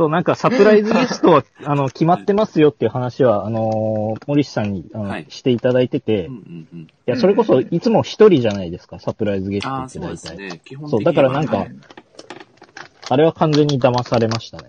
[0.01, 6.87] そう、なんかサプライズゲストは、 あの、決まってますよっていう話は、あのー森下さんに、あの、はいしていただいてて、いうんうんうん。
[7.05, 10.19] や、それこそ、いつも一人じゃないですか、サプライズゲストああ、ってそうで大体。
[10.19, 10.61] すね。
[10.65, 11.71] 基本そう的にはだからなんかはい
[13.11, 14.69] あれは完全に騙されましたね。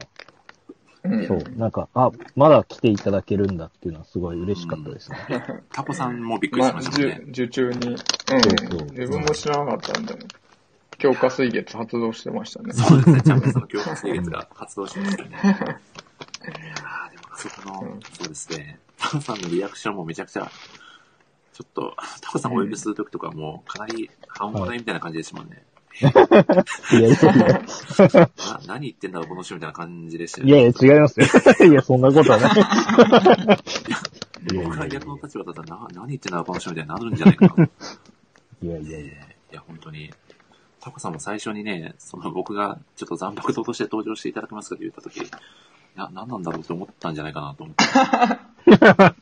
[1.06, 5.18] うんそう、なんか、あ、まだ来ていただけるんだっていうのはすごい嬉しかったですね。
[5.72, 7.22] タコさんもびっくりしまあ、ましたもんね。
[7.30, 7.88] 受受注に。
[7.88, 7.98] うん。
[7.98, 8.04] そ
[8.86, 10.20] う自分も知らなかったんだよ。
[11.02, 12.74] 強化水月発動してましたね。
[12.74, 13.22] そうですね。
[13.24, 15.32] ちゃんとその強化水月が発動しましたね。
[15.42, 18.78] ああ、でもあそこの、そうですね。
[19.00, 20.52] タコさんのリアクションもめちゃくちゃ、
[21.54, 25.64] ちょっと、タコさんをお呼びするときとかも、かなり半笑いみたいな感じですもんね。
[26.00, 27.28] いやいやいや、
[28.14, 30.52] な、何言ってんだろう、この人みたいな感じでしたよね。
[30.52, 31.26] いやいや違いますよ。
[31.68, 32.56] いや、そんなことはない。
[34.54, 37.66] で、僕が逆の立場だったら、な、何言ってんだ、この人みたいになるんじゃないかな。
[37.66, 39.14] いやいやいや。
[39.52, 40.10] いや、本当に。
[40.82, 45.22] タコさんも最初にね、その僕がちょっと残白党として登場していただけますかって言ったとき、
[45.96, 47.84] な、何なんだろうって思ったんじゃないかなと思って。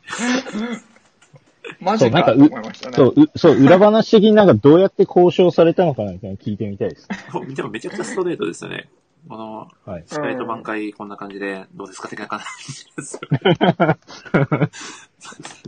[1.80, 2.96] マジかとそうなんかう思いましたね。
[2.96, 7.08] そう、うそう、裏話的になんかどうやって交渉されたのかなみたいなの聞いてみたいです。
[7.54, 8.88] でもめちゃくちゃストレートですよね。
[9.28, 10.04] この、はい。
[10.06, 13.40] 司会と挽回こんな感じで、どうですか的な感じですよね。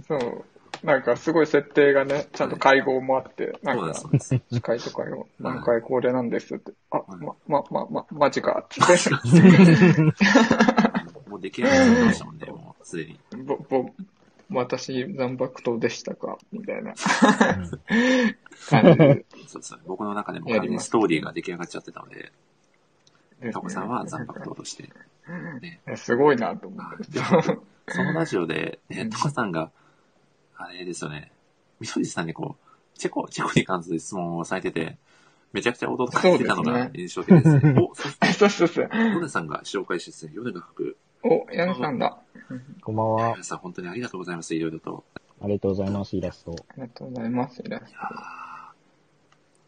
[0.09, 0.45] そう。
[0.82, 3.94] なんかすごい設定がね、ちゃんと会合もあって、なんか。
[3.94, 8.92] 司会とかよ、何回これなんですって、あ、はいま、ま、ま、ま、マジか、つって、
[11.28, 13.18] もう出来上がってましたもんね、 もうすでに。
[13.44, 13.90] ぼ、ぼ、
[14.50, 16.96] 私、残白党でしたかみたいなうん
[18.68, 19.26] 感じで。
[19.46, 19.80] そうですね。
[19.86, 22.32] 僕の中でもやります仮にストーリーが出来上がっちゃってたので、
[23.52, 24.90] タコさんは残白党として。
[25.60, 27.20] ねすごいなと思って。
[27.88, 29.70] そのラジオで、ね、タコさんが、
[30.64, 31.32] あれですよね、
[31.80, 34.96] みどりさんにこう、チェコ、チェコに関する質問をされてて、
[35.52, 37.74] めちゃくちゃ驚かれてたのがそうですね印象的ですね。
[37.80, 38.88] お、そして、そうそうそう。
[38.92, 40.96] ヨネさんが紹介出演、ヨネが書く。
[41.24, 42.18] お、ヤネさんだ。
[42.82, 43.36] こんばんはヨ。
[43.36, 45.04] ネさん本当にありがとうございます、いろいろと。
[45.40, 46.52] ありがとうございます、イラスト。
[46.52, 47.62] ありがとうございます。
[47.64, 48.32] イラスいやー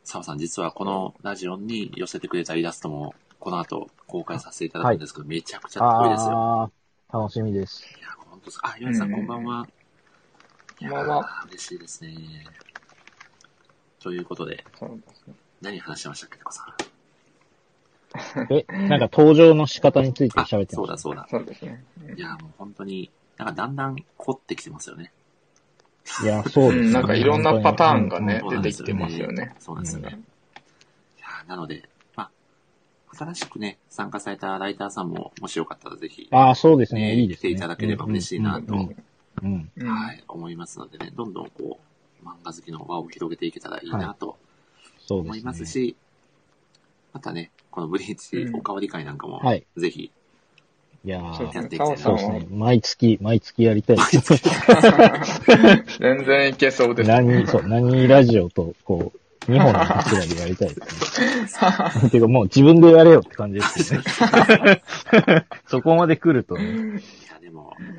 [0.04, 6.72] 澤さん、実はこのラジオに寄せてくれたイラストも、この後公開させていただくんですけど、めちゃくちゃかっこいいですよ。
[7.12, 7.84] 楽しみです。
[7.98, 8.74] いや、本当ですか。
[8.74, 9.66] あ、ヨネさん、うんこんばんは。
[10.78, 12.14] こんばんはいやー嬉しいですね。
[14.00, 14.86] ということで、ト。
[14.86, 15.34] そうですね。
[15.62, 18.52] 何話してましたっけ、タコさん？
[18.52, 21.26] え、なんか登場の仕方についてあ、喋ってそうだそうだ。
[21.30, 21.84] そうですね。
[22.16, 25.12] いや、もう本当に、なんかだんだん凝ってきてますよね。
[26.18, 26.24] た。
[26.24, 26.86] いや、そうですね。
[26.86, 29.54] うん、なんかいろんなパターンがねうん、出てきてますよね。
[29.60, 30.20] そうなんですよね。
[31.18, 32.30] いやなので、まあ、
[33.16, 37.14] 新しくね、参加されたライターさんも、もしよかったらぜひ、ああ、そうですねね。
[37.14, 37.50] いいですね。
[37.50, 38.92] 来ていただければ嬉しいなと
[39.42, 41.78] うんはい、思いますのでね、どんどんこ
[42.22, 44.36] う、漫画好きの輪を広げていけたらいいなと
[45.06, 45.30] そうですね。
[45.30, 45.96] 思いますし、
[47.12, 50.10] またね、このブリーチうんおかわり会なんかも、はいぜひ、
[51.04, 51.60] いやそうーですね。
[51.60, 52.46] やっていきたいなそうですね。
[52.50, 54.20] 毎月、毎月やりたいです。
[56.00, 57.10] 全然いけそうです。
[57.10, 59.18] 何、そう、何ラジオと、こう、
[59.50, 61.20] 2本の柱でやりたいです
[62.02, 62.08] ね。
[62.10, 64.82] てかもう自分でやれよって感じですよね。
[65.68, 67.02] そこまで来るとね。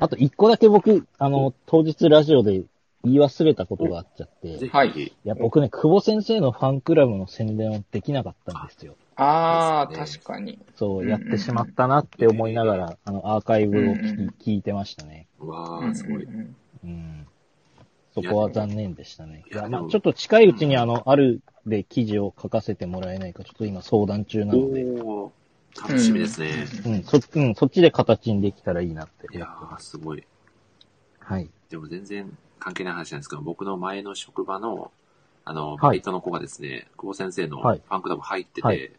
[0.00, 2.62] あと一個だけ僕、あの、当日ラジオで
[3.04, 8.96] 言い忘れたことがあっちゃって、はいや、僕ね、久保先生のファンクラブの宣伝をできなかったんですよ。
[9.16, 10.58] ああ、確かに。
[10.76, 15.26] そうう、んやってしまったなって思いながら、あの、アーカイブを聞きうんうん聞いてましたね。
[15.38, 16.24] わー、すごい。
[16.84, 17.26] うん。
[18.14, 19.44] そこは残念でしたね。
[19.50, 25.30] いや、まあちょっと近いうちにあの、あるで記事を書かせてもらえないか、ちょっと今相談中なので、おー、
[25.82, 26.66] 楽しみですね。
[26.86, 29.34] うん、そ、うん、そっちで形にできたらいいなって。
[29.36, 29.90] いやー、す。
[29.90, 30.24] すごい。
[31.18, 31.48] はい。
[31.70, 34.90] でも全然関係ない話なんですけど、僕の前の職場の、
[35.44, 35.78] あの、はい。
[35.80, 37.82] バイトの子がですね、久保先生のフはい。
[37.88, 38.90] ァンクラブ入ってて、はい。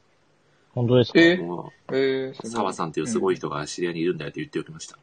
[0.73, 2.51] 本当ですか、えーもえー、う、すごい。
[2.51, 4.97] 澤さんっていうすごい人が知り合いにいるんだよって言っておきました。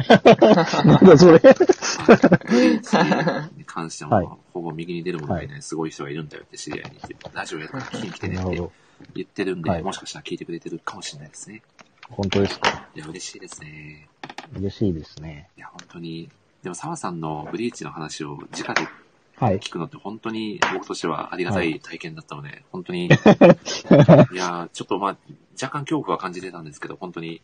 [0.84, 1.40] なんだそれ。
[3.56, 4.28] に関しても、はい。
[4.52, 5.62] ほぼ右に出る者がいない。
[5.62, 8.44] すごい人がいるんだよって知り合いにって、ラジオやるから聞きに来てねって。
[8.44, 8.72] なるほど。
[9.14, 11.62] 言ってるんで、はいもしかしたら聞いてくれてるかもしれないですね。
[12.10, 12.88] 本当ですか？
[12.94, 14.08] いや、嬉しいですね。
[14.56, 15.48] 嬉しいですね。
[15.56, 16.28] いや、本当に。
[16.62, 18.88] でも、澤さんのブリーチの話を直で
[19.36, 19.58] はい。
[19.60, 25.16] 聞くのって本当に僕としてはありがたい体験だったので、本当に、 いやーちょっとまあ、
[25.54, 27.40] 若干恐怖は感じてたんですけど、本当に。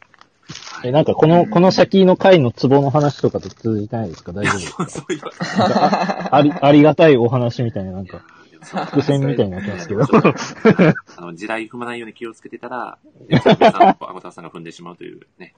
[0.73, 4.33] はいえ、なんかこの、この先の回のツボの話とかと通じてないですか？
[4.33, 4.89] 大丈夫ですか？
[4.91, 8.21] そういうああり、ありがたいお話みたいな、なんか、
[8.61, 10.05] 伏線みたいになってますけど。
[11.17, 12.99] あの、地雷踏まないように気をつけてたら、
[13.29, 15.55] 皆さん、皆さんアゴタさんが踏んでしまうというね、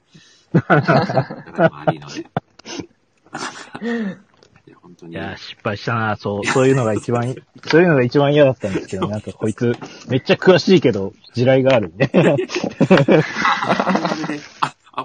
[0.53, 2.21] だからもありので。
[2.21, 2.25] い
[4.71, 5.13] や、本当に。
[5.13, 7.35] いやー、失敗したなそう、そういうのが一番、
[7.67, 9.73] そういうのが一番嫌だったんですけど、 なんかこいつ、
[10.09, 11.93] めっちゃ詳しいけど、地雷があるん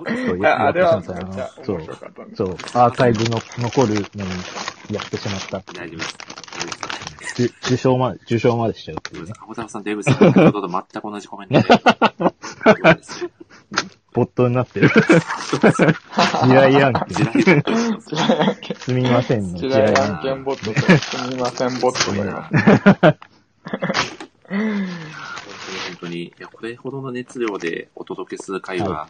[0.03, 2.37] そういや、あれはめやってしまったなっちゃ面白かったんです。
[2.37, 4.31] そう、アーカイブの残るのに
[4.95, 5.59] やってしまった。
[5.73, 6.42] 大丈夫です。
[7.33, 9.33] 受受賞まで、受賞までしちゃうっていうね。
[9.41, 11.67] アゴタさん、デブさん、先ほどと全く同じコメントで。
[14.13, 14.89] ボットになってる。
[14.93, 17.63] 地雷案地件。
[18.77, 20.35] すみませんの地地雷案件。
[20.35, 22.55] 件ボットと、すみませんボットがいます。
[24.49, 24.93] 本当に
[25.89, 29.07] 本当に、いや、これほどの熱量でお届けする回はは、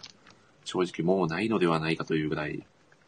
[0.64, 2.64] 正直もうないのではないかというぐらい、い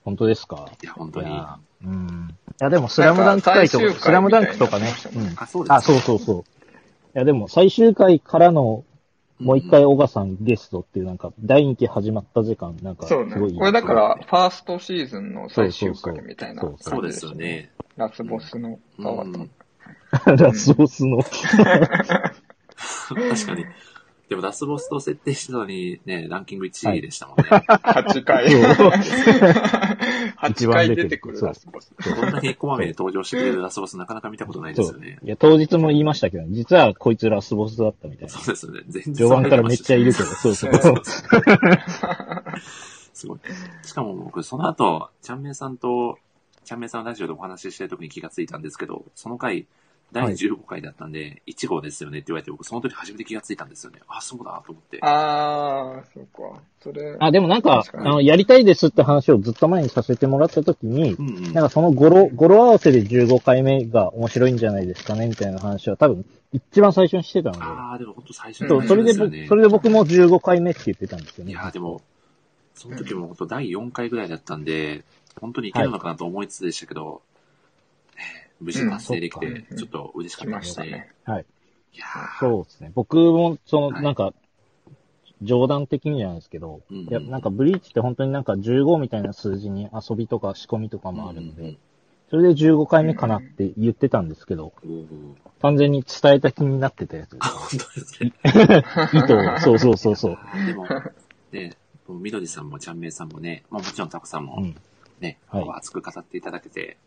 [0.05, 0.69] 本当ですか？
[0.81, 1.29] や、本当に。
[1.29, 2.29] いやーうん。
[2.29, 5.33] いや、でも、スラムダンク回とか、スラムダンクとかねうんん。
[5.35, 5.73] あ、そうです。
[5.73, 6.37] あ、そうそうそう。
[6.39, 6.43] い
[7.13, 8.83] や、でも、最終回からの
[9.39, 13.35] もう一回小川さんゲストっていうなんか、第2期始まった時間、なんか、すそうね。
[13.35, 17.71] ごいいいこれだから、ファーストシーズンの最終回みたいなそうそうですよね。
[17.97, 18.79] ラスボスの。
[20.25, 21.21] ラスボスの。
[21.21, 21.31] 確
[23.45, 23.65] かに。
[24.29, 27.43] でもラスボスと設定してたのにね、ランキング1位でしたもんね。
[27.67, 28.45] 8回。
[30.41, 31.93] そう8回出てくるラスボス。
[32.03, 35.17] こんなにこまめに登場してくれるラスボスなかなか見たことないですよね。
[35.23, 38.33] いや、当日も言いましたけど、実はこいつラスボスだったみたいな。
[38.33, 38.81] そうですよね。
[38.87, 40.73] 全然序盤からめっちゃいるけど、そうそう。
[40.73, 41.01] そうそう
[43.13, 43.39] すごい。
[43.83, 46.17] しかも僕、その後、ちゃんめいさんと、
[46.65, 49.67] ちゃんめいさんのラジオでお話ししてる時に気がついたんですけど、その回、
[50.15, 53.99] 第15回だったんで、1号ですよねって言われて、僕その時初めて気がついたんですよね。
[54.07, 54.97] あ、そうだと思って。
[55.01, 56.61] あー、そうか。
[56.81, 61.53] それ、あ、でもなんか、確かにあの、やりたいですって話をずっと前にさせてもらった時に、うんうん。
[61.53, 67.61] なんかその語呂、語呂合わせで15回目が面白いんじゃないですかね、みたいな話は多分、一番最初にしてたので。
[67.63, 69.13] ああ、でも本当最初そう、のそれで。
[69.47, 71.51] それで僕も15回目って言ってたんですよね。
[71.51, 72.01] いやーでも、
[72.73, 75.03] その時も本当第4回ぐらいだったんで、
[75.41, 77.34] 本当にいけるのかなと思いつつでしたけど、ね
[78.59, 81.11] 無事達成できてうん、ちょっと嬉しかったですね。
[81.25, 81.45] はい。
[81.93, 82.91] いやーそうですね。
[82.93, 84.33] 僕も、その、はいなんか、
[85.41, 91.77] 冗談的にじゃないですけど、うんうんいや、なんかブリーチって本当になんか15みたいな数字に遊びとか仕込みとかもあるので、うんうん
[92.29, 95.05] それで15回目かなって言ってたんですけど、おー
[95.61, 98.33] 完全に伝えた気になってたやつであ、本当ですね。
[99.11, 99.15] す。
[99.15, 100.37] 意図を、そうそうそうそう。
[100.65, 100.87] でも、
[101.51, 101.77] ね、
[102.09, 104.75] みどりさんもちゃんめいさんもね、まあもちろんたこさんもうん。
[105.19, 106.97] ね、はい熱く語っていただけて、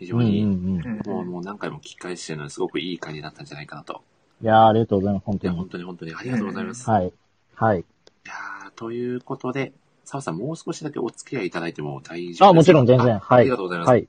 [0.00, 1.00] 非常に、うん。
[1.06, 4.02] もうもう何回も聞き返してるのですごくいい回になったんじゃないかなと。
[4.42, 5.68] いやー、ありがとうございます、本いや、当に本。
[5.68, 6.88] 当に本当にありがとうございます。
[6.88, 7.12] いはい。
[7.54, 7.84] はい。
[8.24, 9.72] やーということで、
[10.04, 12.48] 澤さんもう少しだけお付き合いいただいても大丈夫ですか？
[12.48, 13.16] あ、もちろん全然。
[13.16, 13.40] あはい。
[13.40, 13.88] ありがとうございます。
[13.88, 14.08] はい。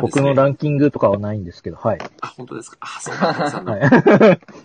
[0.00, 1.98] 僕のランキングとかはないんですけど、はい。
[2.20, 2.78] あ、本当ですか？
[2.80, 3.72] あ、そうか、さんの。
[3.72, 3.84] はいい、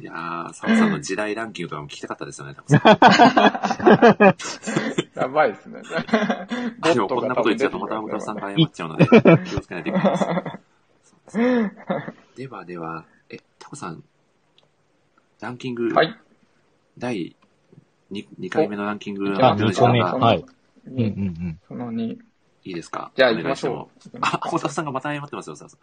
[0.04, 2.82] やー、澤さんの時代ランキングとかも聞きたかったですよね、たくさん。
[5.20, 5.82] やばいですね。
[6.82, 9.06] あ でもこんなこと言っちゃうとまた小田さんが謝っちゃうので、
[9.46, 10.28] 気をつけないといけないです。
[12.36, 14.04] ではでは、え、タコさん、
[15.42, 16.18] ランキング、はい。
[16.98, 17.36] 第
[18.12, 20.46] 2, 2回目のランキングお発表の時間が二個目はい。
[20.88, 21.60] うんうんにうん。
[21.68, 22.18] その2。
[22.64, 23.12] いいですか？
[23.16, 24.20] じゃあ行きましお願いしてもょう。
[24.22, 25.80] あ、小田さんがまた謝ってますよ、澤さん。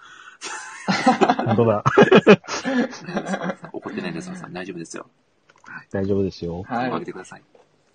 [1.47, 1.85] 本当だ。
[3.73, 4.53] 怒ってないです、澤さん。
[4.53, 5.09] 大丈夫ですよ。
[5.65, 5.89] はい。
[5.91, 6.63] 大丈夫ですよ。
[6.63, 7.43] はい上げてください。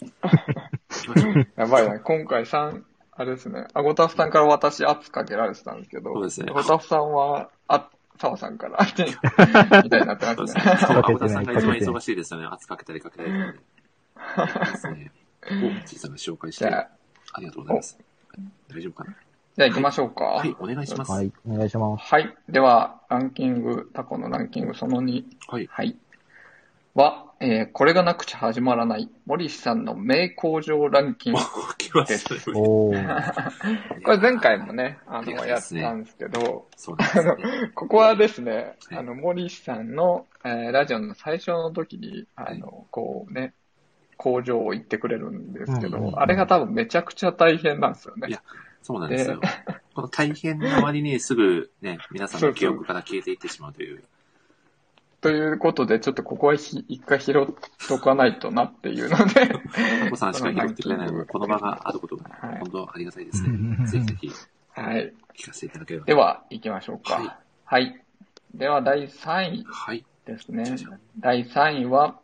[1.56, 2.00] やばいな。
[2.00, 3.68] 今回3、あれですね。
[3.74, 10.64] あ、ゴタフさんから私圧かけられてたんですけど、そうですねゴタフさんは、あ、澤さんから、みたいになってそうですね。
[10.64, 10.78] ますね。
[10.78, 12.48] しかも、青田かけてないさんが一番忙しいですよね。
[12.48, 14.72] 圧かけたりかけたりとかね。
[14.72, 15.12] ですね。
[15.84, 16.90] お、ちいさんが紹介して、あ、
[17.40, 17.98] りがとうございます。
[18.70, 19.16] 大丈夫かな？
[19.58, 20.24] じゃあ行きましょうか。
[20.24, 21.12] はい、お願いします。
[21.12, 21.26] はい。
[21.26, 21.34] はい。
[21.50, 22.06] お願いします。
[22.06, 22.34] はい。
[22.48, 25.24] では、ランキング、タコのランキングその2。
[25.50, 25.68] はい。
[25.70, 25.98] はい。
[26.94, 31.40] は、えーこれがなくちゃ始まらない、森氏さんの名工場ランキング。
[31.78, 32.58] 来ましたね。
[32.58, 34.04] おー。
[34.04, 37.72] これ前回もね、あの、やっですねたんですけど、そうなんですね。
[37.76, 43.54] ここはですね、はいあの、森氏さんの、えーラジオの最初の時に、あはいの、こうね、
[44.22, 48.28] 工場を言ってくれるんですけど、うんうんうんあれが多分めちゃくちゃ大変なんですよね。
[48.30, 48.44] いや
[48.84, 49.42] そうなんですよ。
[49.96, 54.04] この大変な割にすぐね、皆さんの記憶から消えていってしまうという。
[55.22, 59.48] ということで、ちょっとここはひ一回拾っとかないとなっていうので、
[60.04, 63.88] タコさんしか拾ってくれないので、この場があることが、はい本当ありがたいですね。
[63.88, 64.32] ぜひぜひ
[64.74, 65.14] はい。
[65.36, 66.06] 聞かせていただければ。
[66.06, 67.16] では、行きましょうか。
[67.16, 67.30] はい
[67.66, 68.02] はい。
[68.54, 70.06] では、第3位はい。
[70.26, 70.76] ですね。
[71.20, 72.20] 第3位は、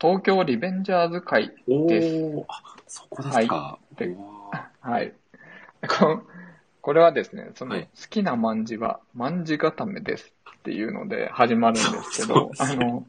[0.00, 2.16] 東京リベンジャーズ会おです。
[2.16, 3.56] ー、あ、そこですか。
[3.56, 4.16] はい
[4.80, 5.12] はい。
[5.88, 6.22] こ
[6.80, 13.06] これはですね、その、はい好きな漢字は漢字固めですっていうので始まるんですけそうどあの、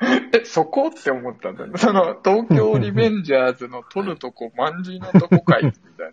[0.32, 1.78] え、そこって思ったんだよね。
[1.78, 6.12] その、東京リベンジャーズの取るとこ、 漢字のとこかい、みたい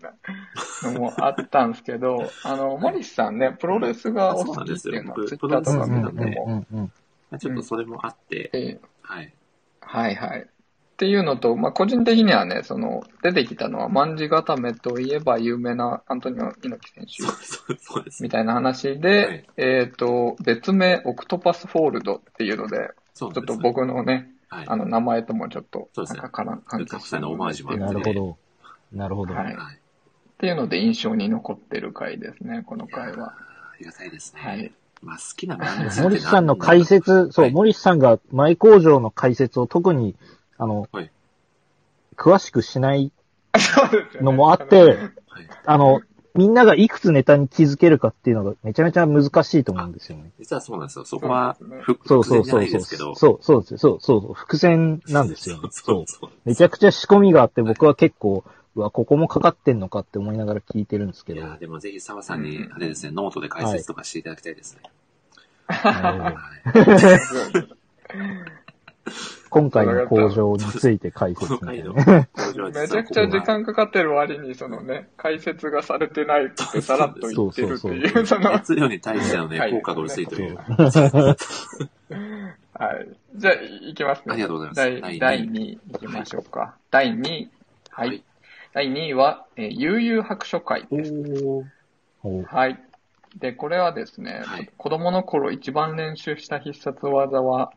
[0.83, 6.91] なのもあったんですけど、あの、森さんね、プロレスがお好きっていうのはツイッターとか見うんうんうん
[7.29, 7.39] たでも。
[7.39, 9.33] ちょっとそれもあって、えはい。
[9.81, 10.41] はいはい。
[10.41, 10.45] っ
[11.01, 18.29] ていうのと、まあ、個人的にはね、その、出てきたのは、卍固めといえば有名なアントニオ猪木選手み。
[18.29, 23.41] たいな話で、はいえっ、と、別名、オクトパスホールドっていうので、ちょっと。
[23.57, 24.65] 僕のね、はい。
[24.67, 28.37] あの、名前ともちょっと、そうですねなんかから関係たくさんのオマージュもあってなるほど。
[28.91, 29.33] なるほど。
[29.33, 29.53] はい。
[29.53, 29.79] っはい。
[30.37, 33.29] ていうので印象に残ってる回ですね、この回は。
[33.29, 34.41] ありがたいですね。
[34.41, 34.71] はい。
[35.01, 40.15] まあ好きな漫画森さんの解説、そう、はい森さんが前工場の解説を特に、
[40.57, 41.11] あの、はい
[42.21, 43.11] 詳しくしない
[44.21, 44.99] のもあって、はい。
[45.65, 46.01] あの、
[46.35, 50.31] みんながいくつネタに気づけるかっていうのがめちゃめちゃ難しいと思うんですよね。
[50.39, 51.05] 実はそうなんですよ。
[51.05, 52.63] そこは伏線じゃなそうそうそう。
[52.63, 53.15] いですけど。
[53.15, 53.77] そう、そうですよ。
[53.79, 54.33] そう、そうそう。
[54.33, 55.69] 伏線なんですよね。
[55.71, 56.05] そそうう。
[56.07, 56.29] そう。
[56.45, 58.43] めちゃくちゃ仕込みがあって、僕は結構、
[58.75, 61.41] うわ、ここもかかってんのかって思いながら聞いてるんですけど。
[61.41, 64.81] いや、でもぜひ澤さんに、あれですね、ノートで解説とかしていただきたいですね。
[65.67, 67.71] はい。
[69.49, 71.83] 今回の工場について解説ね。
[71.83, 80.55] めちゃくちゃ時間かかってる割に、そのね、解説がされてないくてさらっと言ってるっていう、その、熱量に対してのね、はい効果が薄いという。
[80.55, 81.35] は
[82.93, 83.09] い。
[83.35, 84.25] じゃあ、いきますね。
[84.29, 86.75] ありがとうございます第第第2位いきましょうか。
[86.89, 87.49] 第2位。
[87.89, 88.23] はい。
[88.73, 91.13] はい第2位は、えー悠々白書会です。
[92.47, 92.79] はい。
[93.37, 97.71] で、これはですね、はい子供の頃一番練習した必殺技は、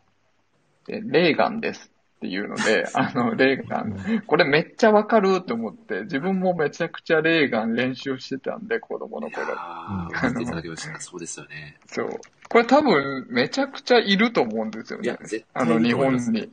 [0.88, 9.46] えーレーガンですっていうので、 あの、レーガン、これめっちゃわかると思って、自分もめちゃくちゃレーガン練習してたんで、子供の頃。
[9.46, 11.00] ー、分かっていただきました。
[11.00, 11.76] そうですよね。
[11.86, 12.08] そう。
[12.48, 15.04] これ多分めちゃくちゃいると思うんですよね、。
[15.04, 16.16] いや絶あの、対いい日本。
[16.16, 16.52] に。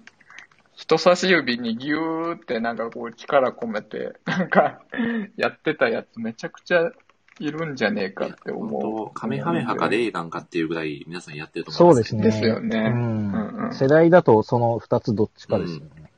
[0.82, 4.82] 人差し指にギューってなんかこう力込めて、なんか
[5.38, 6.92] やってたやつめちゃくちゃ
[7.40, 9.14] いるんじゃねえかって思う。
[9.14, 12.28] カメハメハかレーガンかっていうぐらい皆さんやってるとそうですね。
[12.28, 12.48] 思いますね。
[12.48, 13.74] ですよねううんうんん。
[13.76, 16.12] 世代だとその二つどっちかですよね。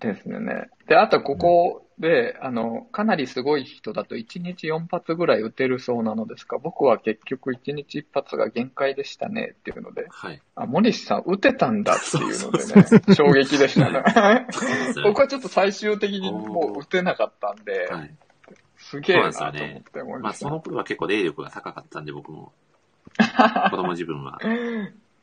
[0.00, 0.68] ですね。
[0.86, 10.42] で、あとここで、あの、かなりすごい人だと1日4発ぐらい撃てるそうなのですが、僕は結局1日1発が限界でしたねっていうので、はい。
[10.56, 12.66] あ、森氏さん撃てたんだっていうので
[13.08, 14.46] ね、衝撃でしたね。
[15.04, 18.14] 僕はちょっと最終的にもう撃てなかったんで、はい。
[18.76, 20.50] すげえなと思って、森まあ、氏さん。
[20.50, 22.52] その頃は結構霊力が高かったんで、僕も。
[23.70, 24.40] 子供自分は。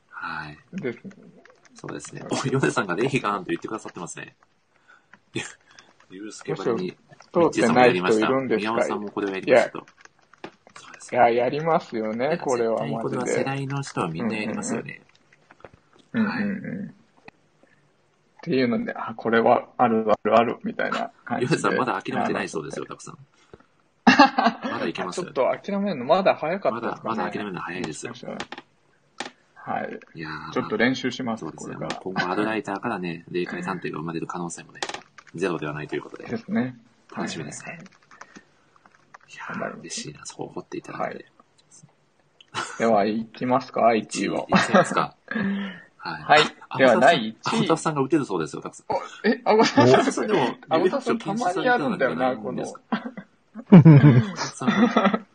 [0.10, 0.58] はい。
[0.82, 1.12] ですね。
[1.76, 2.24] そうですね。
[2.30, 4.36] お、ヨネさんがレーガンと言ってくださってますね。
[5.34, 5.42] ゆ
[6.12, 8.72] ゆうすけばりに、通ってない人いるんですか？
[8.72, 13.44] 宮本さんもこれをやりまいや、やりますよね、これはこれは世で。
[13.44, 15.02] 代の人はみんなやりますよね。
[16.14, 16.90] うんうんうん。
[16.90, 16.94] っ
[18.44, 21.54] ていうので、あ、これはあるあるある、みたいな感じで。
[21.54, 23.18] ヨネさんまだ諦めてないそうですよ、たくさん。
[24.06, 25.34] まだいけますよちょっ。
[25.34, 27.16] と諦めるのまだ早かっまだ、たですかね。
[27.18, 28.14] まだ諦めるの早いですよ。
[29.56, 30.00] はい。
[30.16, 31.76] いやーちょっと練習します、そうですね。
[31.76, 32.02] これから。
[32.02, 34.80] 今後アドライターからね、霊界探偵が生まれる可能性もね、
[35.36, 36.78] ゼロではないということでで、すね。
[37.16, 37.84] 楽しみですはいね。
[39.30, 41.26] いやー嬉しいな、そう思っていただいて。
[42.80, 44.42] では、いきますか、1 1位は。
[44.42, 45.16] いきますか？
[46.04, 46.24] はい。
[46.24, 46.42] はい。
[46.78, 47.66] では、第ア1位。
[47.66, 49.28] ウタフさんが打てるそうですよ、たくさん。
[49.28, 49.64] え、アウタ
[50.04, 52.66] フさんでも、あごさんたまにやるんだよな、この。
[54.36, 55.28] さん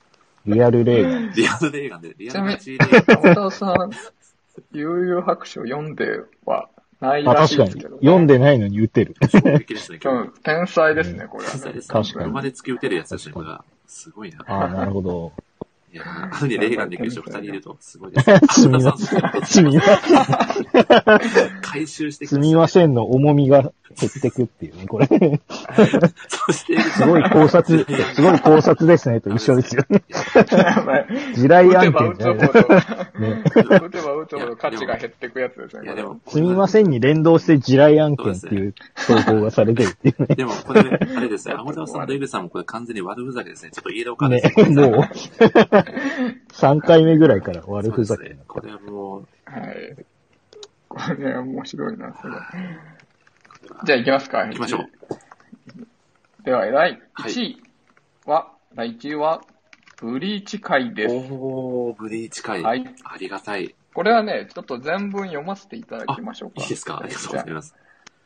[0.46, 1.32] リアルレーガン。
[1.32, 3.34] リアルレーガンで、リアルガチレあーガン。
[3.44, 3.90] ごさん、
[4.72, 6.68] 悠々白書読んでは
[7.00, 7.96] ないあ、らしい確かにですけど、。
[7.96, 9.14] 読んでないのに打てる。
[9.30, 9.98] 衝撃ですね、
[10.42, 11.58] 天才ですね、これはね。
[11.58, 13.64] 天才です確かに生まれつき打てるやつですね、これは。
[13.86, 14.44] すごいな。
[14.46, 15.32] ああ、なるほど。
[15.92, 18.60] いやー、あるにレーガンできる人二人いると、すごいです。
[18.62, 19.44] すみません。
[19.46, 20.55] すみません。
[21.62, 25.06] 回収してすみませんの重みが減ってくっていうね、これ。
[26.28, 30.02] そして、すごい考察、すごい考察ですね、と一緒ですよね。
[31.34, 32.48] 地雷案件じゃない。
[32.48, 35.84] 打てば打つほど価値が減っていくやつですね。
[35.84, 38.74] いや、でも、すみませんに連動して地雷案件っていう
[39.06, 40.34] 投稿がされてるっていうね。
[40.34, 43.70] でも、これね、あれですね、天沢さんとイブさんもこれ完全に悪ふざけですね。
[43.72, 45.00] ちょっとイエローカードねですね。、もう、
[46.52, 49.96] 3回目ぐらいから悪ふざけになっこれはもう、はい。
[50.96, 52.34] これ面白いな、それ。
[53.84, 54.46] じゃあ行きますか。
[54.46, 56.44] 行きましょう。
[56.44, 57.62] では、第はい1位
[58.24, 59.42] は、第1位は、
[60.00, 61.14] ブリーチ会です。
[61.14, 62.62] おー、ブリーチ会。
[62.62, 63.74] はいありがたい。
[63.92, 66.62] これはね、ちょっと全文読ませていただきましょうか。
[66.62, 67.74] いいですかありがとうございます。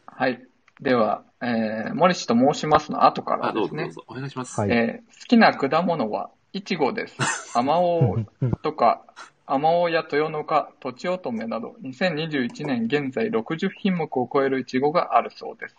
[0.06, 0.46] はい。
[0.80, 3.84] では、えー、森氏と申しますの後からあ、どですね。
[3.84, 4.04] うぞどうぞ。
[4.08, 4.60] お願いします。
[4.60, 7.16] はいえー好きな果物は、いちごです。
[7.56, 8.16] アマオ
[8.62, 9.04] とか、
[9.52, 15.76] アマオや豊の花、とちおとめなど、2021年現在60品目を超えるいちごがあるそうです。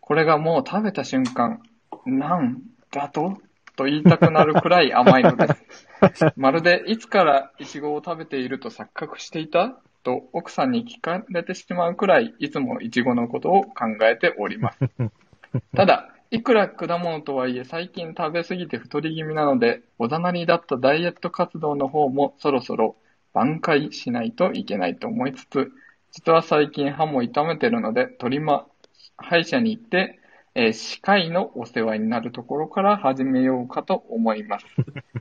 [0.00, 1.60] これがもう食べた瞬間、
[2.06, 3.36] なんだと？
[3.76, 5.86] と言いたくなるくらい甘いのです。
[6.36, 9.76] まるでいつからいちごを食べていると錯覚していた？
[10.04, 14.78] と奥さんに聞かれてしまうくらいいつもいちごのことを考えております。
[15.76, 22.96] ただ、いくら果物とはいえ最近食べ過ぎて太り気味なので、おざなりだったダイエット活動の方もそろそろ
[23.34, 25.70] 挽回しないといけないと思いつつ、
[26.10, 28.66] 実は最近歯も痛めてるので、トリマ、
[29.18, 30.20] 歯医者に行って、
[30.54, 34.66] えー歯科医のお世話になるところから始めようかと思います。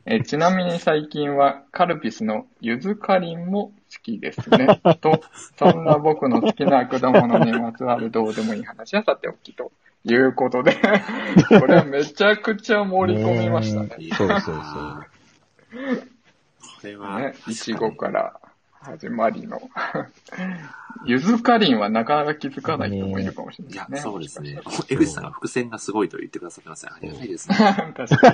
[0.05, 4.79] えーちなみに最近はカルピスのゆずかりんも好きですね。
[5.01, 5.19] と、
[5.57, 9.73] そんな僕の好きな果物にまつわるどうでもいい話はさておきと
[10.05, 10.75] いうことで、
[11.59, 13.87] これはめちゃくちゃ盛り込みましたね。
[13.97, 15.05] ねそうそうそう。
[16.81, 18.39] これは、ね、いちごから
[18.81, 19.61] 始まりの。
[21.05, 24.01] ゆずかりんはなかなか気づかない人もいるかもしれないいやです、ね。
[24.01, 24.59] そうですね。
[24.89, 26.91] 江口さんが伏線がすごいと言ってくださってますね。
[26.95, 27.55] ありがたいですね。
[27.95, 28.29] 確か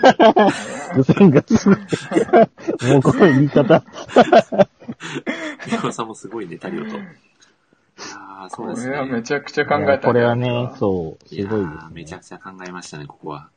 [0.93, 0.97] に。
[0.97, 1.77] 無線がすごい。
[2.93, 3.83] もうこの言い方。
[5.67, 6.97] 宮尾さんもすごいネタ量と。
[7.97, 9.23] いやーそうですこれはめね。
[9.23, 11.81] ちゃくちゃ考えたこれはね、そう、いやすごいですね。
[11.81, 13.49] ーめちゃくちゃ考えましたね、ここは。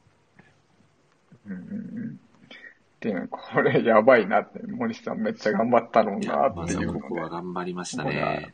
[1.47, 2.21] うんうんうん
[3.01, 7.31] で、これやばいなって、森さんめっちゃ頑張ったろうなっていうのでここは。
[7.31, 8.53] 頑張りましたね。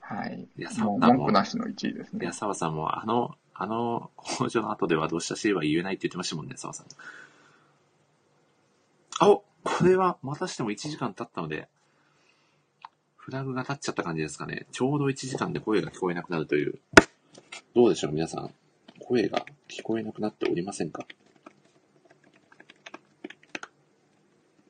[0.00, 0.68] はいいや。
[0.70, 2.32] もうそんなもん文句なしの1位ですねいや、。
[2.32, 6.86] 澤さんも、あの、あの工場の後ではどうしたしは言えないって言ってましたもんね、澤さん。
[9.20, 11.68] あおこれはまたしても1時間経ったので、
[13.22, 14.66] フラグが立っちゃった感じですかね。
[14.72, 16.80] ちょうど1時間で声が聞こえなくなるという。
[17.72, 18.52] どうでしょう、皆さん。
[18.98, 21.06] 声が聞こえなくなっておりませんか？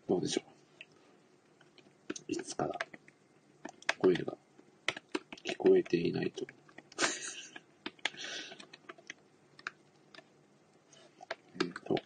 [0.07, 0.42] どうでしょ
[2.28, 2.32] う？
[2.32, 2.78] いつから
[3.98, 4.36] 声が
[5.46, 6.44] 聞こえていないと。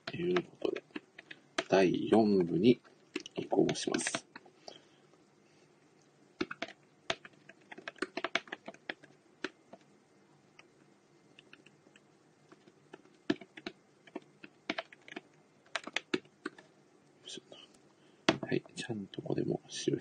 [0.09, 0.85] ということで、
[1.69, 2.81] 第4部に
[3.35, 4.26] 移行します。
[18.97, 20.01] んとこでも白い